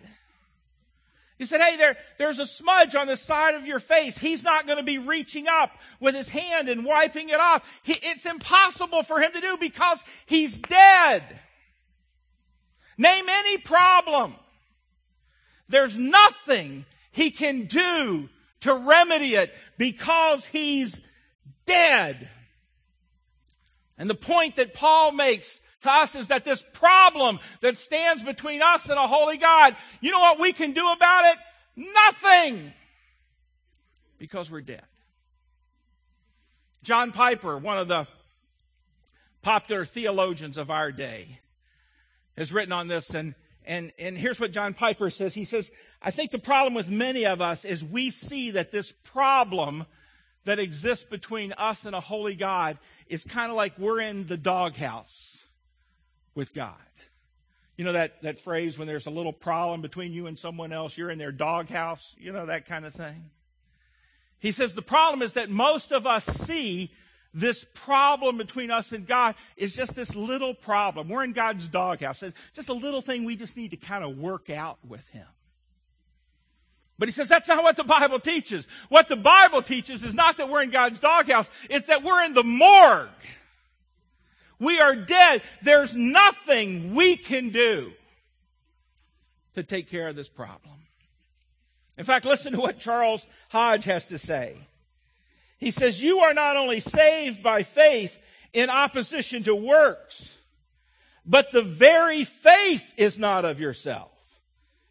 He 1.37 1.45
said, 1.45 1.61
hey, 1.61 1.77
there, 1.77 1.95
there's 2.17 2.39
a 2.39 2.45
smudge 2.45 2.95
on 2.95 3.07
the 3.07 3.15
side 3.15 3.55
of 3.55 3.65
your 3.65 3.79
face. 3.79 4.17
He's 4.17 4.43
not 4.43 4.65
going 4.65 4.77
to 4.77 4.83
be 4.83 4.97
reaching 4.97 5.47
up 5.47 5.71
with 6.01 6.13
his 6.13 6.27
hand 6.27 6.67
and 6.67 6.83
wiping 6.83 7.29
it 7.29 7.39
off. 7.39 7.79
He, 7.81 7.93
it's 7.93 8.25
impossible 8.25 9.03
for 9.03 9.21
him 9.21 9.31
to 9.31 9.39
do 9.39 9.55
because 9.57 10.03
he's 10.25 10.53
dead. 10.59 11.23
Name 12.97 13.23
any 13.29 13.57
problem. 13.57 14.33
There's 15.69 15.95
nothing 15.95 16.85
he 17.13 17.31
can 17.31 17.65
do 17.65 18.27
to 18.61 18.73
remedy 18.75 19.35
it 19.35 19.53
because 19.77 20.45
he's 20.45 20.99
dead. 21.65 22.29
And 23.97 24.09
the 24.09 24.15
point 24.15 24.55
that 24.57 24.73
Paul 24.73 25.11
makes 25.11 25.59
to 25.81 25.91
us 25.91 26.15
is 26.15 26.27
that 26.27 26.45
this 26.45 26.63
problem 26.73 27.39
that 27.61 27.77
stands 27.77 28.23
between 28.23 28.61
us 28.61 28.85
and 28.85 28.97
a 28.97 29.07
holy 29.07 29.37
God, 29.37 29.75
you 30.01 30.11
know 30.11 30.19
what 30.19 30.39
we 30.39 30.53
can 30.53 30.73
do 30.73 30.91
about 30.91 31.25
it? 31.25 31.37
Nothing! 31.75 32.73
Because 34.17 34.51
we're 34.51 34.61
dead. 34.61 34.83
John 36.83 37.11
Piper, 37.11 37.57
one 37.57 37.77
of 37.77 37.87
the 37.87 38.07
popular 39.41 39.85
theologians 39.85 40.57
of 40.57 40.69
our 40.69 40.91
day, 40.91 41.39
has 42.37 42.51
written 42.51 42.73
on 42.73 42.87
this 42.87 43.09
and 43.11 43.35
and, 43.65 43.91
and 43.99 44.17
here's 44.17 44.39
what 44.39 44.51
John 44.51 44.73
Piper 44.73 45.11
says. 45.11 45.35
He 45.35 45.45
says, 45.45 45.69
I 46.01 46.11
think 46.11 46.31
the 46.31 46.39
problem 46.39 46.73
with 46.73 46.89
many 46.89 47.25
of 47.25 47.41
us 47.41 47.65
is 47.65 47.83
we 47.83 48.09
see 48.09 48.51
that 48.51 48.71
this 48.71 48.93
problem 49.03 49.85
that 50.45 50.59
exists 50.59 51.03
between 51.03 51.53
us 51.53 51.85
and 51.85 51.93
a 51.93 51.99
holy 51.99 52.35
God 52.35 52.77
is 53.07 53.23
kind 53.23 53.51
of 53.51 53.57
like 53.57 53.77
we're 53.77 53.99
in 53.99 54.25
the 54.27 54.37
doghouse 54.37 55.37
with 56.35 56.53
God. 56.53 56.75
You 57.75 57.85
know 57.85 57.93
that, 57.93 58.21
that 58.23 58.39
phrase 58.39 58.77
when 58.77 58.87
there's 58.87 59.05
a 59.05 59.11
little 59.11 59.33
problem 59.33 59.81
between 59.81 60.11
you 60.13 60.27
and 60.27 60.37
someone 60.37 60.71
else, 60.71 60.97
you're 60.97 61.11
in 61.11 61.17
their 61.17 61.31
doghouse, 61.31 62.15
you 62.17 62.31
know, 62.31 62.45
that 62.45 62.65
kind 62.65 62.85
of 62.85 62.93
thing. 62.93 63.29
He 64.39 64.51
says 64.51 64.73
the 64.73 64.81
problem 64.81 65.21
is 65.21 65.33
that 65.33 65.49
most 65.49 65.91
of 65.91 66.07
us 66.07 66.25
see 66.25 66.91
this 67.33 67.65
problem 67.73 68.37
between 68.37 68.71
us 68.71 68.91
and 68.91 69.05
God 69.05 69.35
is 69.55 69.73
just 69.73 69.95
this 69.95 70.15
little 70.15 70.53
problem. 70.53 71.09
We're 71.09 71.23
in 71.23 71.33
God's 71.33 71.67
doghouse. 71.67 72.23
It's 72.23 72.37
just 72.53 72.69
a 72.69 72.73
little 72.73 73.01
thing 73.01 73.25
we 73.25 73.35
just 73.35 73.55
need 73.55 73.71
to 73.71 73.77
kind 73.77 74.03
of 74.03 74.17
work 74.17 74.49
out 74.49 74.79
with 74.87 75.07
Him. 75.09 75.27
But 76.99 77.07
he 77.07 77.13
says 77.13 77.29
that's 77.29 77.47
not 77.47 77.63
what 77.63 77.77
the 77.77 77.85
Bible 77.85 78.19
teaches. 78.19 78.67
What 78.89 79.07
the 79.07 79.15
Bible 79.15 79.61
teaches 79.61 80.03
is 80.03 80.13
not 80.13 80.37
that 80.37 80.49
we're 80.49 80.61
in 80.61 80.69
God's 80.69 80.99
doghouse, 80.99 81.49
it's 81.69 81.87
that 81.87 82.03
we're 82.03 82.23
in 82.23 82.33
the 82.33 82.43
morgue. 82.43 83.07
We 84.59 84.81
are 84.81 84.95
dead. 84.95 85.41
There's 85.61 85.95
nothing 85.95 86.93
we 86.93 87.15
can 87.15 87.51
do 87.51 87.93
to 89.55 89.63
take 89.63 89.89
care 89.89 90.09
of 90.09 90.17
this 90.17 90.27
problem. 90.27 90.75
In 91.97 92.03
fact, 92.03 92.25
listen 92.25 92.51
to 92.51 92.59
what 92.59 92.79
Charles 92.79 93.25
Hodge 93.47 93.85
has 93.85 94.05
to 94.07 94.17
say. 94.17 94.57
He 95.57 95.71
says, 95.71 96.01
You 96.01 96.19
are 96.19 96.33
not 96.33 96.57
only 96.57 96.81
saved 96.81 97.41
by 97.41 97.63
faith 97.63 98.17
in 98.51 98.69
opposition 98.69 99.43
to 99.43 99.55
works, 99.55 100.35
but 101.25 101.53
the 101.53 101.61
very 101.61 102.25
faith 102.25 102.93
is 102.97 103.17
not 103.17 103.45
of 103.45 103.61
yourself. 103.61 104.11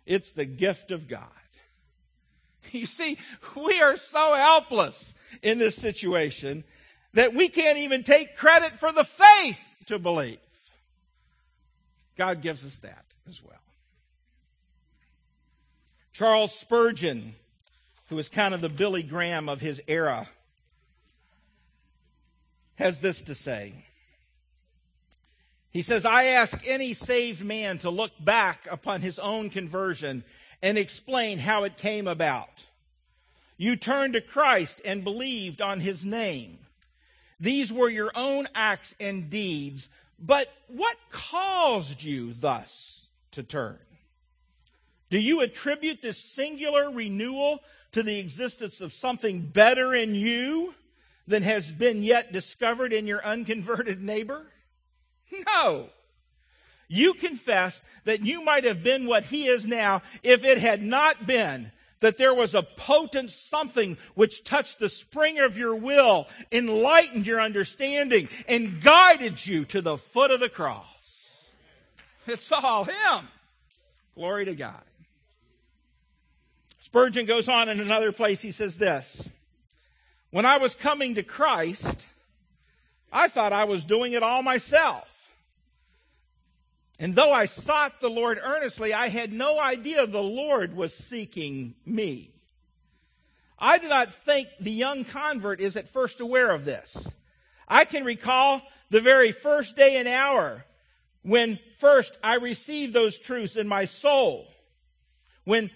It's 0.06 0.32
the 0.32 0.46
gift 0.46 0.90
of 0.90 1.06
God. 1.06 1.28
You 2.72 2.86
see, 2.86 3.18
we 3.56 3.80
are 3.80 3.96
so 3.96 4.34
helpless 4.34 5.14
in 5.42 5.58
this 5.58 5.76
situation 5.76 6.64
that 7.14 7.34
we 7.34 7.48
can't 7.48 7.78
even 7.78 8.02
take 8.02 8.36
credit 8.36 8.72
for 8.72 8.92
the 8.92 9.04
faith 9.04 9.60
to 9.86 9.98
believe. 9.98 10.38
God 12.16 12.42
gives 12.42 12.64
us 12.64 12.76
that 12.78 13.04
as 13.28 13.42
well. 13.42 13.54
Charles 16.12 16.52
Spurgeon, 16.52 17.34
who 18.08 18.16
was 18.16 18.28
kind 18.28 18.52
of 18.52 18.60
the 18.60 18.68
Billy 18.68 19.02
Graham 19.02 19.48
of 19.48 19.60
his 19.60 19.80
era, 19.86 20.28
has 22.74 23.00
this 23.00 23.22
to 23.22 23.34
say. 23.34 23.72
He 25.70 25.82
says, 25.82 26.04
I 26.04 26.24
ask 26.24 26.58
any 26.66 26.94
saved 26.94 27.44
man 27.44 27.78
to 27.78 27.90
look 27.90 28.12
back 28.18 28.66
upon 28.70 29.00
his 29.00 29.18
own 29.18 29.50
conversion 29.50 30.24
and 30.62 30.76
explain 30.76 31.38
how 31.38 31.64
it 31.64 31.76
came 31.76 32.06
about. 32.06 32.48
You 33.56 33.76
turned 33.76 34.14
to 34.14 34.20
Christ 34.20 34.80
and 34.84 35.04
believed 35.04 35.60
on 35.60 35.80
his 35.80 36.04
name. 36.04 36.58
These 37.40 37.72
were 37.72 37.88
your 37.88 38.10
own 38.14 38.48
acts 38.54 38.94
and 39.00 39.30
deeds, 39.30 39.88
but 40.18 40.52
what 40.68 40.96
caused 41.10 42.02
you 42.02 42.32
thus 42.34 43.06
to 43.32 43.42
turn? 43.42 43.78
Do 45.10 45.18
you 45.18 45.40
attribute 45.40 46.02
this 46.02 46.18
singular 46.18 46.90
renewal 46.90 47.60
to 47.92 48.02
the 48.02 48.18
existence 48.18 48.80
of 48.80 48.92
something 48.92 49.40
better 49.40 49.94
in 49.94 50.14
you 50.14 50.74
than 51.26 51.42
has 51.42 51.70
been 51.70 52.02
yet 52.02 52.32
discovered 52.32 52.92
in 52.92 53.06
your 53.06 53.24
unconverted 53.24 54.02
neighbor? 54.02 54.46
No. 55.46 55.90
You 56.88 57.14
confess 57.14 57.82
that 58.04 58.24
you 58.24 58.42
might 58.42 58.64
have 58.64 58.82
been 58.82 59.06
what 59.06 59.24
he 59.24 59.46
is 59.46 59.66
now 59.66 60.02
if 60.22 60.42
it 60.42 60.58
had 60.58 60.82
not 60.82 61.26
been 61.26 61.70
that 62.00 62.16
there 62.16 62.34
was 62.34 62.54
a 62.54 62.62
potent 62.62 63.30
something 63.30 63.96
which 64.14 64.44
touched 64.44 64.78
the 64.78 64.88
spring 64.88 65.38
of 65.40 65.58
your 65.58 65.74
will, 65.74 66.28
enlightened 66.52 67.26
your 67.26 67.40
understanding, 67.40 68.28
and 68.46 68.80
guided 68.82 69.44
you 69.44 69.64
to 69.66 69.82
the 69.82 69.98
foot 69.98 70.30
of 70.30 70.40
the 70.40 70.48
cross. 70.48 70.84
It's 72.26 72.50
all 72.52 72.84
him. 72.84 73.28
Glory 74.14 74.44
to 74.44 74.54
God. 74.54 74.82
Spurgeon 76.82 77.26
goes 77.26 77.48
on 77.48 77.68
in 77.68 77.80
another 77.80 78.12
place, 78.12 78.40
he 78.40 78.52
says 78.52 78.78
this 78.78 79.28
When 80.30 80.46
I 80.46 80.58
was 80.58 80.74
coming 80.74 81.16
to 81.16 81.22
Christ, 81.22 82.06
I 83.12 83.28
thought 83.28 83.52
I 83.52 83.64
was 83.64 83.84
doing 83.84 84.12
it 84.12 84.22
all 84.22 84.42
myself. 84.42 85.06
And 86.98 87.14
though 87.14 87.32
I 87.32 87.46
sought 87.46 88.00
the 88.00 88.10
Lord 88.10 88.40
earnestly, 88.42 88.92
I 88.92 89.08
had 89.08 89.32
no 89.32 89.58
idea 89.60 90.06
the 90.06 90.22
Lord 90.22 90.74
was 90.74 90.92
seeking 90.94 91.74
me. 91.86 92.32
I 93.58 93.78
do 93.78 93.88
not 93.88 94.14
think 94.14 94.48
the 94.60 94.70
young 94.70 95.04
convert 95.04 95.60
is 95.60 95.76
at 95.76 95.88
first 95.88 96.20
aware 96.20 96.50
of 96.50 96.64
this. 96.64 97.08
I 97.66 97.84
can 97.84 98.04
recall 98.04 98.62
the 98.90 99.00
very 99.00 99.32
first 99.32 99.76
day 99.76 99.96
and 99.96 100.08
hour 100.08 100.64
when 101.22 101.58
first 101.78 102.16
I 102.22 102.36
received 102.36 102.94
those 102.94 103.18
truths 103.18 103.56
in 103.56 103.68
my 103.68 103.84
soul. 103.84 104.46
When 105.44 105.70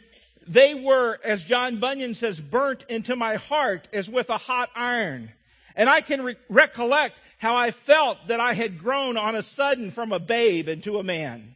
they 0.46 0.74
were, 0.74 1.18
as 1.24 1.44
John 1.44 1.78
Bunyan 1.78 2.14
says, 2.14 2.40
burnt 2.40 2.84
into 2.88 3.14
my 3.14 3.36
heart 3.36 3.88
as 3.92 4.08
with 4.08 4.30
a 4.30 4.38
hot 4.38 4.70
iron. 4.74 5.30
And 5.76 5.88
I 5.88 6.00
can 6.00 6.22
re- 6.22 6.36
recollect 6.48 7.20
how 7.38 7.56
I 7.56 7.70
felt 7.70 8.28
that 8.28 8.40
I 8.40 8.54
had 8.54 8.78
grown 8.78 9.16
on 9.16 9.34
a 9.34 9.42
sudden 9.42 9.90
from 9.90 10.12
a 10.12 10.20
babe 10.20 10.68
into 10.68 10.98
a 10.98 11.02
man. 11.02 11.54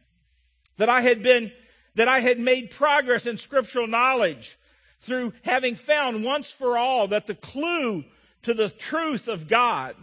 That 0.77 0.89
I 0.89 1.01
had 1.01 1.23
been, 1.23 1.51
that 1.95 2.07
I 2.07 2.19
had 2.19 2.39
made 2.39 2.71
progress 2.71 3.25
in 3.25 3.37
scriptural 3.37 3.87
knowledge 3.87 4.57
through 5.01 5.33
having 5.43 5.75
found 5.75 6.23
once 6.23 6.51
for 6.51 6.77
all 6.77 7.07
that 7.07 7.27
the 7.27 7.35
clue 7.35 8.03
to 8.43 8.53
the 8.53 8.69
truth 8.69 9.27
of 9.27 9.47
God. 9.47 9.95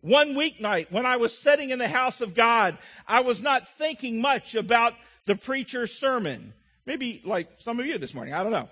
One 0.00 0.34
weeknight 0.34 0.92
when 0.92 1.06
I 1.06 1.16
was 1.16 1.36
sitting 1.36 1.70
in 1.70 1.78
the 1.78 1.88
house 1.88 2.20
of 2.20 2.34
God, 2.34 2.78
I 3.08 3.20
was 3.20 3.42
not 3.42 3.68
thinking 3.68 4.20
much 4.20 4.54
about 4.54 4.94
the 5.24 5.34
preacher's 5.34 5.92
sermon. 5.92 6.52
Maybe 6.84 7.20
like 7.24 7.48
some 7.58 7.80
of 7.80 7.86
you 7.86 7.98
this 7.98 8.14
morning. 8.14 8.32
I 8.32 8.42
don't 8.42 8.52
know. 8.52 8.68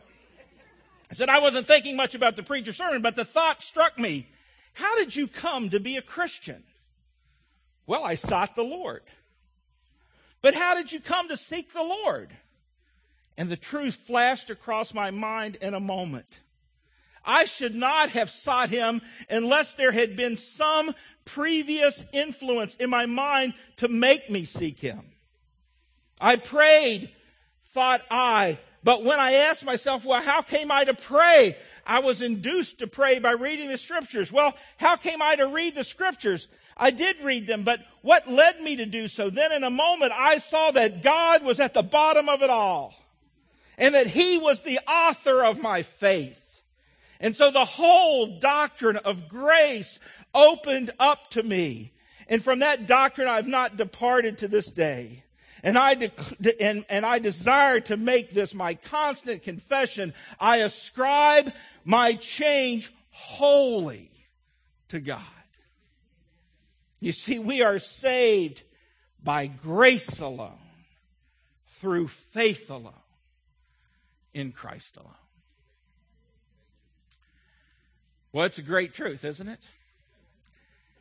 I 1.11 1.15
said 1.15 1.29
I 1.29 1.41
wasn't 1.41 1.67
thinking 1.67 1.97
much 1.97 2.15
about 2.15 2.37
the 2.37 2.43
preacher's 2.43 2.77
sermon, 2.77 3.03
but 3.03 3.17
the 3.17 3.25
thought 3.25 3.63
struck 3.63 3.99
me 3.99 4.29
how 4.75 4.97
did 4.97 5.17
you 5.17 5.27
come 5.27 5.71
to 5.71 5.81
be 5.81 5.97
a 5.97 6.03
Christian? 6.03 6.63
Well, 7.87 8.05
I 8.05 8.15
sought 8.15 8.55
the 8.55 8.63
Lord. 8.63 9.03
But 10.43 10.55
how 10.55 10.75
did 10.75 10.93
you 10.93 11.01
come 11.01 11.29
to 11.29 11.37
seek 11.37 11.73
the 11.73 11.83
Lord? 11.83 12.31
And 13.37 13.49
the 13.49 13.57
truth 13.57 13.95
flashed 13.95 14.51
across 14.51 14.93
my 14.93 15.11
mind 15.11 15.57
in 15.57 15.75
a 15.75 15.81
moment. 15.81 16.29
I 17.25 17.47
should 17.47 17.75
not 17.75 18.11
have 18.11 18.29
sought 18.29 18.69
him 18.69 19.01
unless 19.31 19.75
there 19.75 19.93
had 19.93 20.17
been 20.17 20.37
some 20.37 20.95
previous 21.25 22.05
influence 22.13 22.75
in 22.75 22.91
my 22.91 23.07
mind 23.07 23.55
to 23.79 23.89
make 23.89 24.29
me 24.29 24.45
seek 24.45 24.79
him. 24.79 25.13
I 26.21 26.37
prayed, 26.37 27.11
thought 27.73 28.03
I, 28.11 28.59
but 28.85 29.03
when 29.03 29.19
I 29.19 29.33
asked 29.33 29.65
myself, 29.65 30.05
well, 30.05 30.21
how 30.21 30.43
came 30.43 30.71
I 30.71 30.85
to 30.85 30.95
pray? 30.95 31.57
I 31.87 32.01
was 32.01 32.21
induced 32.21 32.79
to 32.79 32.87
pray 32.87 33.19
by 33.19 33.33
reading 33.33 33.69
the 33.69 33.79
scriptures. 33.79 34.31
Well, 34.31 34.55
how 34.77 34.97
came 34.97 35.23
I 35.23 35.37
to 35.37 35.49
read 35.49 35.75
the 35.75 35.85
scriptures? 35.85 36.49
I 36.77 36.91
did 36.91 37.17
read 37.23 37.47
them, 37.47 37.65
but 37.65 37.81
what 38.03 38.31
led 38.31 38.61
me 38.61 38.77
to 38.77 38.87
do 38.87 39.09
so? 39.09 39.31
Then 39.31 39.53
in 39.53 39.65
a 39.65 39.71
moment 39.71 40.13
I 40.15 40.39
saw 40.39 40.71
that 40.73 41.03
God 41.03 41.43
was 41.43 41.61
at 41.61 41.73
the 41.73 41.83
bottom 41.83 42.29
of 42.29 42.43
it 42.43 42.51
all 42.51 42.95
and 43.79 43.95
that 43.95 44.07
he 44.07 44.39
was 44.39 44.61
the 44.61 44.81
author 44.87 45.43
of 45.43 45.63
my 45.63 45.83
faith. 45.83 46.63
And 47.21 47.35
so 47.35 47.51
the 47.51 47.65
whole 47.65 48.39
doctrine 48.39 48.97
of 48.97 49.29
grace 49.29 49.99
opened 50.35 50.91
up 50.99 51.31
to 51.31 51.43
me. 51.43 51.93
And 52.29 52.45
from 52.45 52.59
that 52.59 52.87
doctrine 52.87 53.29
I've 53.29 53.47
not 53.47 53.77
departed 53.77 54.39
to 54.39 54.49
this 54.49 54.67
day. 54.67 55.24
And 55.65 55.79
I, 55.79 56.11
and, 56.61 56.85
and 56.91 57.07
I 57.07 57.19
desire 57.19 57.81
to 57.81 57.97
make 57.97 58.33
this 58.33 58.53
my 58.53 58.75
constant 58.75 59.43
confession. 59.43 60.13
I 60.39 60.59
ascribe 60.59 61.53
my 61.85 62.13
change 62.13 62.93
wholly 63.11 64.11
to 64.91 65.01
God. 65.01 65.23
You 67.01 67.13
see, 67.13 67.39
we 67.39 67.63
are 67.63 67.79
saved 67.79 68.63
by 69.23 69.47
grace 69.47 70.21
alone, 70.21 70.59
through 71.81 72.09
faith 72.09 72.69
alone, 72.69 72.93
in 74.35 74.53
Christ 74.53 74.99
alone. 74.99 75.13
Well, 78.33 78.45
it's 78.45 78.59
a 78.59 78.63
great 78.63 78.93
truth, 78.93 79.25
isn't 79.25 79.49
it? 79.49 79.61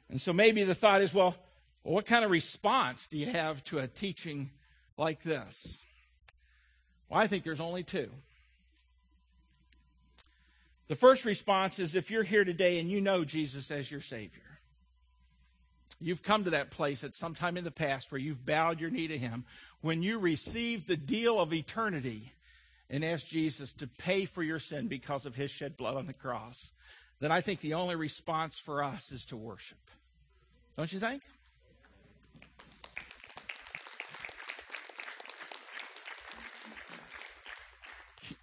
And 0.09 0.21
so 0.21 0.31
maybe 0.31 0.63
the 0.63 0.75
thought 0.75 1.01
is, 1.01 1.13
well, 1.13 1.35
well, 1.83 1.95
what 1.95 2.05
kind 2.05 2.23
of 2.23 2.31
response 2.31 3.07
do 3.11 3.17
you 3.17 3.27
have 3.27 3.63
to 3.65 3.79
a 3.79 3.87
teaching 3.87 4.49
like 4.97 5.21
this? 5.23 5.77
Well, 7.09 7.19
I 7.19 7.27
think 7.27 7.43
there's 7.43 7.59
only 7.59 7.83
two. 7.83 8.09
The 10.87 10.95
first 10.95 11.25
response 11.25 11.79
is 11.79 11.95
if 11.95 12.11
you're 12.11 12.23
here 12.23 12.43
today 12.43 12.79
and 12.79 12.89
you 12.89 13.01
know 13.01 13.25
Jesus 13.25 13.71
as 13.71 13.89
your 13.89 14.01
Savior, 14.01 14.41
you've 15.99 16.23
come 16.23 16.43
to 16.43 16.51
that 16.51 16.71
place 16.71 17.03
at 17.03 17.15
some 17.15 17.35
time 17.35 17.57
in 17.57 17.63
the 17.63 17.71
past 17.71 18.11
where 18.11 18.19
you've 18.19 18.45
bowed 18.45 18.79
your 18.79 18.89
knee 18.89 19.07
to 19.07 19.17
Him, 19.17 19.45
when 19.81 20.01
you 20.01 20.19
received 20.19 20.87
the 20.87 20.97
deal 20.97 21.39
of 21.39 21.53
eternity 21.53 22.31
and 22.89 23.03
asked 23.03 23.27
Jesus 23.27 23.73
to 23.73 23.87
pay 23.87 24.25
for 24.25 24.43
your 24.43 24.59
sin 24.59 24.87
because 24.87 25.25
of 25.25 25.35
His 25.35 25.51
shed 25.51 25.77
blood 25.77 25.95
on 25.95 26.05
the 26.05 26.13
cross, 26.13 26.71
then 27.19 27.31
I 27.31 27.41
think 27.41 27.61
the 27.61 27.73
only 27.73 27.95
response 27.95 28.57
for 28.57 28.83
us 28.83 29.11
is 29.11 29.25
to 29.25 29.37
worship. 29.37 29.77
Don't 30.77 30.91
you 30.91 30.99
think? 30.99 31.21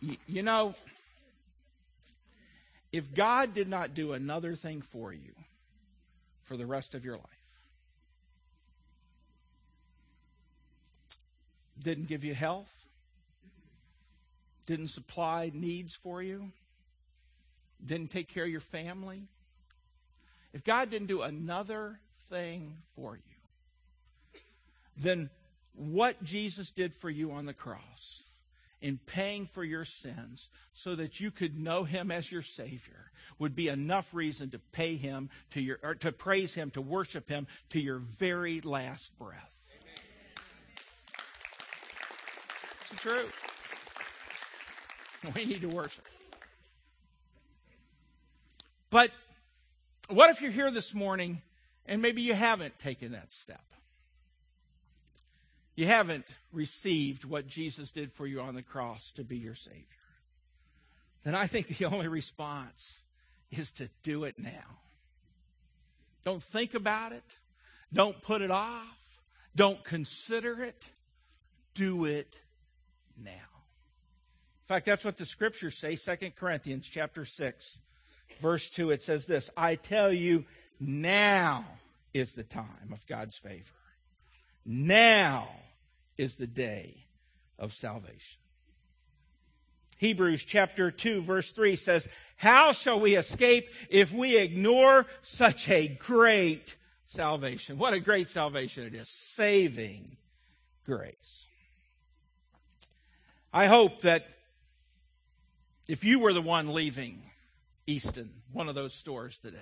You 0.00 0.42
know, 0.42 0.74
if 2.92 3.14
God 3.14 3.54
did 3.54 3.68
not 3.68 3.94
do 3.94 4.12
another 4.12 4.54
thing 4.54 4.82
for 4.82 5.12
you 5.12 5.34
for 6.44 6.56
the 6.56 6.66
rest 6.66 6.94
of 6.94 7.04
your 7.04 7.16
life, 7.16 7.26
didn't 11.82 12.08
give 12.08 12.24
you 12.24 12.34
health, 12.34 12.70
didn't 14.66 14.88
supply 14.88 15.50
needs 15.52 15.94
for 15.94 16.22
you, 16.22 16.50
didn't 17.84 18.10
take 18.10 18.28
care 18.28 18.44
of 18.44 18.50
your 18.50 18.60
family, 18.60 19.22
if 20.52 20.64
God 20.64 20.90
didn't 20.90 21.08
do 21.08 21.22
another 21.22 21.98
thing 22.28 22.76
for 22.96 23.16
you, 23.16 24.40
then 24.96 25.30
what 25.74 26.22
Jesus 26.24 26.70
did 26.70 26.94
for 26.94 27.08
you 27.08 27.32
on 27.32 27.46
the 27.46 27.54
cross 27.54 28.22
in 28.80 28.98
paying 29.06 29.46
for 29.46 29.62
your 29.62 29.84
sins 29.84 30.48
so 30.72 30.94
that 30.94 31.20
you 31.20 31.30
could 31.30 31.58
know 31.58 31.84
him 31.84 32.10
as 32.10 32.30
your 32.30 32.42
savior 32.42 33.10
would 33.38 33.54
be 33.54 33.68
enough 33.68 34.12
reason 34.12 34.50
to 34.50 34.58
pay 34.58 34.96
him 34.96 35.30
to 35.50 35.60
your 35.60 35.78
or 35.82 35.94
to 35.94 36.12
praise 36.12 36.54
him 36.54 36.70
to 36.70 36.80
worship 36.80 37.28
him 37.28 37.46
to 37.70 37.80
your 37.80 37.98
very 37.98 38.60
last 38.60 39.16
breath. 39.18 39.50
It's 42.82 43.00
true. 43.00 43.24
We 45.34 45.44
need 45.44 45.60
to 45.60 45.68
worship. 45.68 46.04
But 48.88 49.10
what 50.08 50.30
if 50.30 50.40
you're 50.40 50.50
here 50.50 50.70
this 50.70 50.94
morning 50.94 51.42
and 51.86 52.02
maybe 52.02 52.22
you 52.22 52.34
haven't 52.34 52.78
taken 52.78 53.12
that 53.12 53.32
step 53.32 53.62
you 55.76 55.86
haven't 55.86 56.26
received 56.52 57.24
what 57.24 57.46
Jesus 57.46 57.90
did 57.90 58.12
for 58.12 58.26
you 58.26 58.40
on 58.40 58.54
the 58.54 58.62
cross 58.62 59.12
to 59.16 59.24
be 59.24 59.36
your 59.36 59.54
Savior, 59.54 59.84
then 61.24 61.34
I 61.34 61.46
think 61.46 61.68
the 61.68 61.84
only 61.86 62.08
response 62.08 62.92
is 63.50 63.70
to 63.72 63.88
do 64.02 64.24
it 64.24 64.38
now. 64.38 64.78
Don't 66.24 66.42
think 66.42 66.74
about 66.74 67.12
it. 67.12 67.24
Don't 67.92 68.20
put 68.22 68.42
it 68.42 68.50
off. 68.50 68.86
Don't 69.56 69.82
consider 69.84 70.62
it. 70.62 70.82
Do 71.74 72.04
it 72.04 72.34
now. 73.22 73.30
In 73.32 74.74
fact, 74.74 74.86
that's 74.86 75.04
what 75.04 75.16
the 75.16 75.26
scriptures 75.26 75.76
say, 75.76 75.96
2 75.96 76.30
Corinthians 76.36 76.88
chapter 76.88 77.24
6, 77.24 77.78
verse 78.40 78.70
2. 78.70 78.90
It 78.90 79.02
says 79.02 79.26
this, 79.26 79.50
I 79.56 79.74
tell 79.74 80.12
you, 80.12 80.44
now 80.78 81.64
is 82.14 82.32
the 82.32 82.44
time 82.44 82.92
of 82.92 83.04
God's 83.06 83.36
favor. 83.36 83.64
Now 84.64 85.48
is 86.16 86.36
the 86.36 86.46
day 86.46 87.06
of 87.58 87.72
salvation. 87.74 88.38
Hebrews 89.98 90.44
chapter 90.44 90.90
2 90.90 91.22
verse 91.22 91.52
3 91.52 91.76
says, 91.76 92.08
How 92.36 92.72
shall 92.72 93.00
we 93.00 93.16
escape 93.16 93.68
if 93.90 94.12
we 94.12 94.38
ignore 94.38 95.06
such 95.22 95.68
a 95.68 95.88
great 95.88 96.76
salvation? 97.06 97.76
What 97.76 97.92
a 97.92 98.00
great 98.00 98.30
salvation 98.30 98.86
it 98.86 98.94
is. 98.94 99.08
Saving 99.08 100.16
grace. 100.86 101.46
I 103.52 103.66
hope 103.66 104.02
that 104.02 104.26
if 105.86 106.04
you 106.04 106.18
were 106.20 106.32
the 106.32 106.40
one 106.40 106.72
leaving 106.72 107.20
Easton, 107.86 108.30
one 108.52 108.68
of 108.68 108.74
those 108.74 108.94
stores 108.94 109.38
today, 109.42 109.58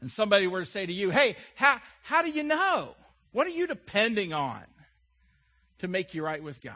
and 0.00 0.10
somebody 0.10 0.46
were 0.46 0.64
to 0.64 0.70
say 0.70 0.86
to 0.86 0.92
you, 0.92 1.10
Hey, 1.10 1.36
how, 1.56 1.80
how 2.02 2.22
do 2.22 2.30
you 2.30 2.42
know? 2.42 2.94
What 3.34 3.48
are 3.48 3.50
you 3.50 3.66
depending 3.66 4.32
on 4.32 4.62
to 5.80 5.88
make 5.88 6.14
you 6.14 6.24
right 6.24 6.40
with 6.40 6.62
God? 6.62 6.72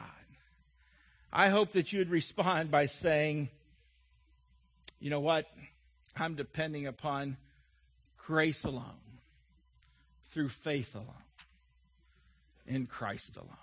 I 1.33 1.51
hope 1.51 1.71
that 1.73 1.93
you 1.93 2.01
would 2.01 2.11
respond 2.11 2.73
by 2.73 2.87
saying, 2.87 3.49
you 4.99 5.09
know 5.09 5.21
what? 5.21 5.47
I'm 6.17 6.35
depending 6.35 6.89
upon 6.89 7.37
grace 8.27 8.65
alone, 8.65 8.83
through 10.33 10.49
faith 10.49 10.97
alone, 10.97 11.07
in 12.67 12.87
Christ 12.87 13.37
alone. 13.37 13.55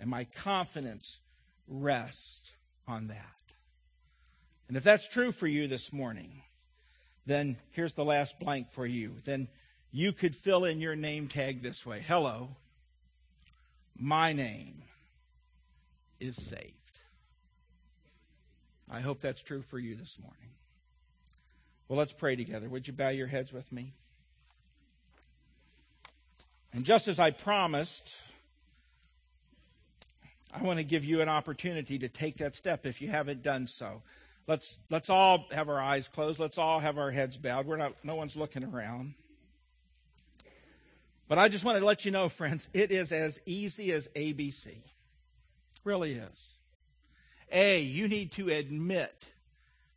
And 0.00 0.10
my 0.10 0.24
confidence 0.24 1.20
rests 1.68 2.50
on 2.88 3.06
that. 3.06 3.36
And 4.66 4.76
if 4.76 4.82
that's 4.82 5.06
true 5.06 5.30
for 5.30 5.46
you 5.46 5.68
this 5.68 5.92
morning, 5.92 6.42
then 7.24 7.56
here's 7.70 7.94
the 7.94 8.04
last 8.04 8.40
blank 8.40 8.72
for 8.72 8.84
you. 8.84 9.14
Then 9.24 9.46
you 9.94 10.12
could 10.12 10.34
fill 10.34 10.64
in 10.64 10.80
your 10.80 10.96
name 10.96 11.28
tag 11.28 11.62
this 11.62 11.86
way 11.86 12.04
Hello, 12.06 12.48
my 13.96 14.32
name 14.32 14.82
is 16.18 16.34
saved. 16.34 16.72
I 18.90 19.00
hope 19.00 19.20
that's 19.20 19.40
true 19.40 19.62
for 19.62 19.78
you 19.78 19.94
this 19.94 20.16
morning. 20.20 20.50
Well, 21.88 21.98
let's 21.98 22.12
pray 22.12 22.34
together. 22.34 22.68
Would 22.68 22.88
you 22.88 22.92
bow 22.92 23.10
your 23.10 23.28
heads 23.28 23.52
with 23.52 23.70
me? 23.70 23.92
And 26.72 26.84
just 26.84 27.06
as 27.06 27.20
I 27.20 27.30
promised, 27.30 28.10
I 30.52 30.60
want 30.62 30.80
to 30.80 30.84
give 30.84 31.04
you 31.04 31.20
an 31.20 31.28
opportunity 31.28 32.00
to 32.00 32.08
take 32.08 32.38
that 32.38 32.56
step 32.56 32.84
if 32.84 33.00
you 33.00 33.10
haven't 33.10 33.42
done 33.42 33.68
so. 33.68 34.02
Let's 34.48 34.78
let's 34.90 35.08
all 35.08 35.46
have 35.52 35.68
our 35.68 35.80
eyes 35.80 36.08
closed. 36.08 36.40
Let's 36.40 36.58
all 36.58 36.80
have 36.80 36.98
our 36.98 37.12
heads 37.12 37.36
bowed. 37.36 37.66
We're 37.66 37.76
not 37.76 37.94
no 38.02 38.16
one's 38.16 38.34
looking 38.34 38.64
around. 38.64 39.14
But 41.28 41.38
I 41.38 41.48
just 41.48 41.64
want 41.64 41.78
to 41.78 41.84
let 41.84 42.04
you 42.04 42.10
know, 42.10 42.28
friends, 42.28 42.68
it 42.74 42.90
is 42.90 43.10
as 43.12 43.40
easy 43.46 43.92
as 43.92 44.08
ABC 44.08 44.76
really 45.84 46.14
is. 46.14 46.54
A, 47.52 47.80
you 47.80 48.08
need 48.08 48.32
to 48.32 48.48
admit 48.48 49.14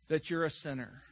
that 0.08 0.30
you're 0.30 0.44
a 0.44 0.50
sinner, 0.50 1.02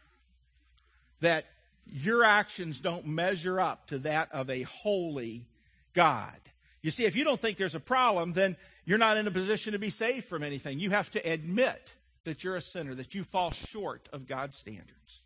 that 1.20 1.44
your 1.87 2.24
actions 2.24 2.81
don't 2.81 3.07
measure 3.07 3.61
up 3.61 3.88
to 3.88 3.98
that 4.00 4.33
of 4.33 4.50
a 4.50 4.62
holy 4.62 5.46
God. 5.94 6.37
You 6.83 6.90
see, 6.90 7.05
if 7.05 7.16
you 7.16 7.24
don't 7.24 7.40
think 7.40 7.59
there's 7.59 7.74
a 7.74 7.81
problem, 7.81 8.33
then 8.33 8.57
you're 8.85 8.98
not 8.98 9.16
in 9.16 9.26
a 9.26 9.31
position 9.31 9.72
to 9.72 9.79
be 9.79 9.90
saved 9.90 10.26
from 10.26 10.42
anything. 10.42 10.79
You 10.79 10.90
have 10.90 11.11
to 11.12 11.18
admit 11.18 11.90
that 12.24 12.44
you're 12.44 12.57
a 12.57 12.61
sinner, 12.61 12.94
that 12.94 13.14
you 13.14 13.24
fall 13.24 13.50
short 13.50 14.09
of 14.12 14.26
God's 14.26 14.57
standards. 14.57 15.20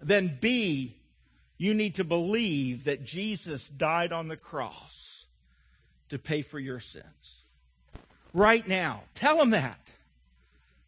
Then, 0.00 0.38
B, 0.40 0.96
you 1.60 1.74
need 1.74 1.96
to 1.96 2.04
believe 2.04 2.84
that 2.84 3.04
Jesus 3.04 3.68
died 3.68 4.14
on 4.14 4.28
the 4.28 4.36
cross 4.36 5.26
to 6.08 6.18
pay 6.18 6.40
for 6.40 6.58
your 6.58 6.80
sins 6.80 7.42
right 8.32 8.66
now. 8.66 9.02
Tell 9.12 9.42
him 9.42 9.50
that. 9.50 9.78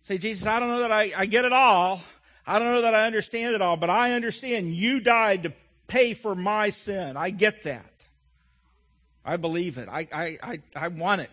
Say, 0.04 0.16
Jesus, 0.16 0.46
I 0.46 0.58
don't 0.60 0.70
know 0.70 0.78
that 0.78 0.90
I, 0.90 1.12
I 1.14 1.26
get 1.26 1.44
it 1.44 1.52
all. 1.52 2.00
I 2.46 2.58
don't 2.58 2.70
know 2.70 2.80
that 2.80 2.94
I 2.94 3.04
understand 3.04 3.54
it 3.54 3.60
all, 3.60 3.76
but 3.76 3.90
I 3.90 4.12
understand 4.12 4.74
you 4.74 4.98
died 4.98 5.42
to 5.42 5.52
pay 5.88 6.14
for 6.14 6.34
my 6.34 6.70
sin. 6.70 7.18
I 7.18 7.28
get 7.28 7.64
that. 7.64 7.92
I 9.26 9.36
believe 9.36 9.76
it. 9.76 9.90
I, 9.90 10.08
I, 10.10 10.38
I, 10.42 10.58
I 10.74 10.88
want 10.88 11.20
it. 11.20 11.30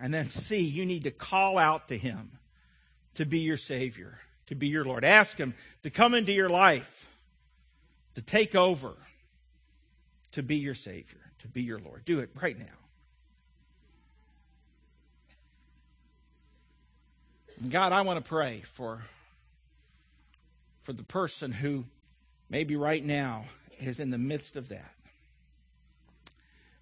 And 0.00 0.14
then 0.14 0.30
C, 0.30 0.60
you 0.60 0.86
need 0.86 1.04
to 1.04 1.10
call 1.10 1.58
out 1.58 1.88
to 1.88 1.98
him 1.98 2.30
to 3.16 3.26
be 3.26 3.40
your 3.40 3.58
Savior, 3.58 4.18
to 4.46 4.54
be 4.54 4.68
your 4.68 4.86
Lord. 4.86 5.04
Ask 5.04 5.36
him 5.36 5.52
to 5.82 5.90
come 5.90 6.14
into 6.14 6.32
your 6.32 6.48
life, 6.48 7.05
to 8.16 8.22
take 8.22 8.54
over, 8.54 8.94
to 10.32 10.42
be 10.42 10.56
your 10.56 10.74
Savior, 10.74 11.20
to 11.40 11.48
be 11.48 11.60
your 11.60 11.78
Lord. 11.78 12.02
Do 12.06 12.20
it 12.20 12.30
right 12.40 12.58
now. 12.58 12.64
God, 17.68 17.92
I 17.92 18.00
want 18.00 18.22
to 18.22 18.26
pray 18.26 18.62
for, 18.72 19.02
for 20.84 20.94
the 20.94 21.02
person 21.02 21.52
who 21.52 21.84
maybe 22.48 22.74
right 22.74 23.04
now 23.04 23.44
is 23.78 24.00
in 24.00 24.08
the 24.08 24.18
midst 24.18 24.56
of 24.56 24.70
that. 24.70 24.94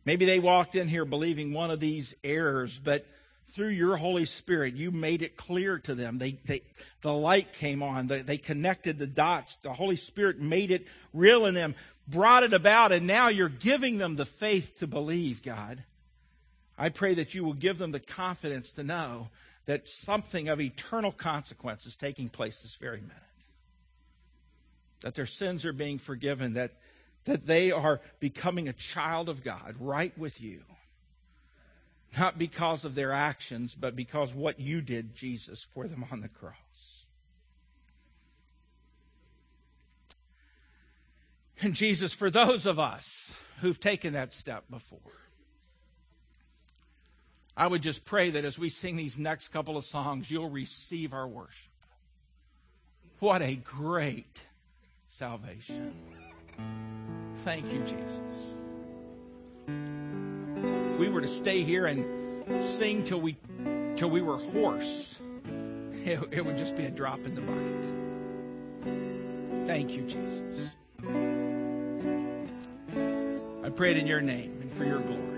Maybe 0.04 0.26
they 0.26 0.38
walked 0.38 0.76
in 0.76 0.86
here 0.86 1.04
believing 1.04 1.52
one 1.52 1.72
of 1.72 1.80
these 1.80 2.14
errors, 2.22 2.78
but 2.78 3.06
through 3.50 3.68
your 3.68 3.96
Holy 3.96 4.24
Spirit, 4.24 4.74
you 4.74 4.90
made 4.90 5.22
it 5.22 5.36
clear 5.36 5.78
to 5.80 5.94
them. 5.94 6.18
They, 6.18 6.38
they, 6.44 6.62
the 7.02 7.12
light 7.12 7.52
came 7.52 7.82
on. 7.82 8.06
They, 8.08 8.22
they 8.22 8.38
connected 8.38 8.98
the 8.98 9.06
dots. 9.06 9.56
The 9.62 9.72
Holy 9.72 9.96
Spirit 9.96 10.40
made 10.40 10.70
it 10.70 10.86
real 11.12 11.46
in 11.46 11.54
them, 11.54 11.74
brought 12.08 12.42
it 12.42 12.52
about, 12.52 12.92
and 12.92 13.06
now 13.06 13.28
you're 13.28 13.48
giving 13.48 13.98
them 13.98 14.16
the 14.16 14.26
faith 14.26 14.78
to 14.80 14.86
believe, 14.86 15.42
God. 15.42 15.82
I 16.76 16.88
pray 16.88 17.14
that 17.14 17.34
you 17.34 17.44
will 17.44 17.54
give 17.54 17.78
them 17.78 17.92
the 17.92 18.00
confidence 18.00 18.72
to 18.72 18.82
know 18.82 19.28
that 19.66 19.88
something 19.88 20.48
of 20.48 20.60
eternal 20.60 21.12
consequence 21.12 21.86
is 21.86 21.94
taking 21.94 22.28
place 22.28 22.60
this 22.60 22.74
very 22.74 23.00
minute. 23.00 23.16
That 25.02 25.14
their 25.14 25.26
sins 25.26 25.64
are 25.64 25.72
being 25.72 25.98
forgiven, 25.98 26.54
that, 26.54 26.72
that 27.24 27.46
they 27.46 27.70
are 27.70 28.00
becoming 28.20 28.68
a 28.68 28.72
child 28.72 29.28
of 29.28 29.44
God 29.44 29.76
right 29.78 30.16
with 30.18 30.40
you. 30.40 30.62
Not 32.18 32.38
because 32.38 32.84
of 32.84 32.94
their 32.94 33.12
actions, 33.12 33.74
but 33.78 33.96
because 33.96 34.32
what 34.34 34.60
you 34.60 34.80
did, 34.80 35.14
Jesus, 35.14 35.66
for 35.74 35.88
them 35.88 36.04
on 36.12 36.20
the 36.20 36.28
cross. 36.28 36.54
And 41.60 41.74
Jesus, 41.74 42.12
for 42.12 42.30
those 42.30 42.66
of 42.66 42.78
us 42.78 43.30
who've 43.60 43.80
taken 43.80 44.12
that 44.12 44.32
step 44.32 44.64
before, 44.70 44.98
I 47.56 47.66
would 47.66 47.82
just 47.82 48.04
pray 48.04 48.30
that 48.30 48.44
as 48.44 48.58
we 48.58 48.68
sing 48.68 48.96
these 48.96 49.16
next 49.16 49.48
couple 49.48 49.76
of 49.76 49.84
songs, 49.84 50.30
you'll 50.30 50.50
receive 50.50 51.12
our 51.12 51.26
worship. 51.26 51.70
What 53.20 53.42
a 53.42 53.54
great 53.54 54.40
salvation. 55.08 55.94
Thank 57.44 57.72
you, 57.72 57.80
Jesus. 57.80 58.56
If 60.94 61.00
we 61.00 61.08
were 61.08 61.20
to 61.22 61.26
stay 61.26 61.62
here 61.64 61.86
and 61.86 62.04
sing 62.64 63.02
till 63.02 63.20
we 63.20 63.36
till 63.96 64.10
we 64.10 64.22
were 64.22 64.36
hoarse, 64.36 65.18
it, 66.04 66.20
it 66.30 66.46
would 66.46 66.56
just 66.56 66.76
be 66.76 66.84
a 66.84 66.90
drop 66.90 67.18
in 67.24 67.34
the 67.34 67.40
bucket. 67.40 67.84
Thank 69.66 69.90
you, 69.90 70.02
Jesus. 70.02 70.70
I 73.64 73.70
prayed 73.70 73.96
in 73.96 74.06
your 74.06 74.20
name 74.20 74.56
and 74.60 74.72
for 74.72 74.84
your 74.84 75.00
glory. 75.00 75.33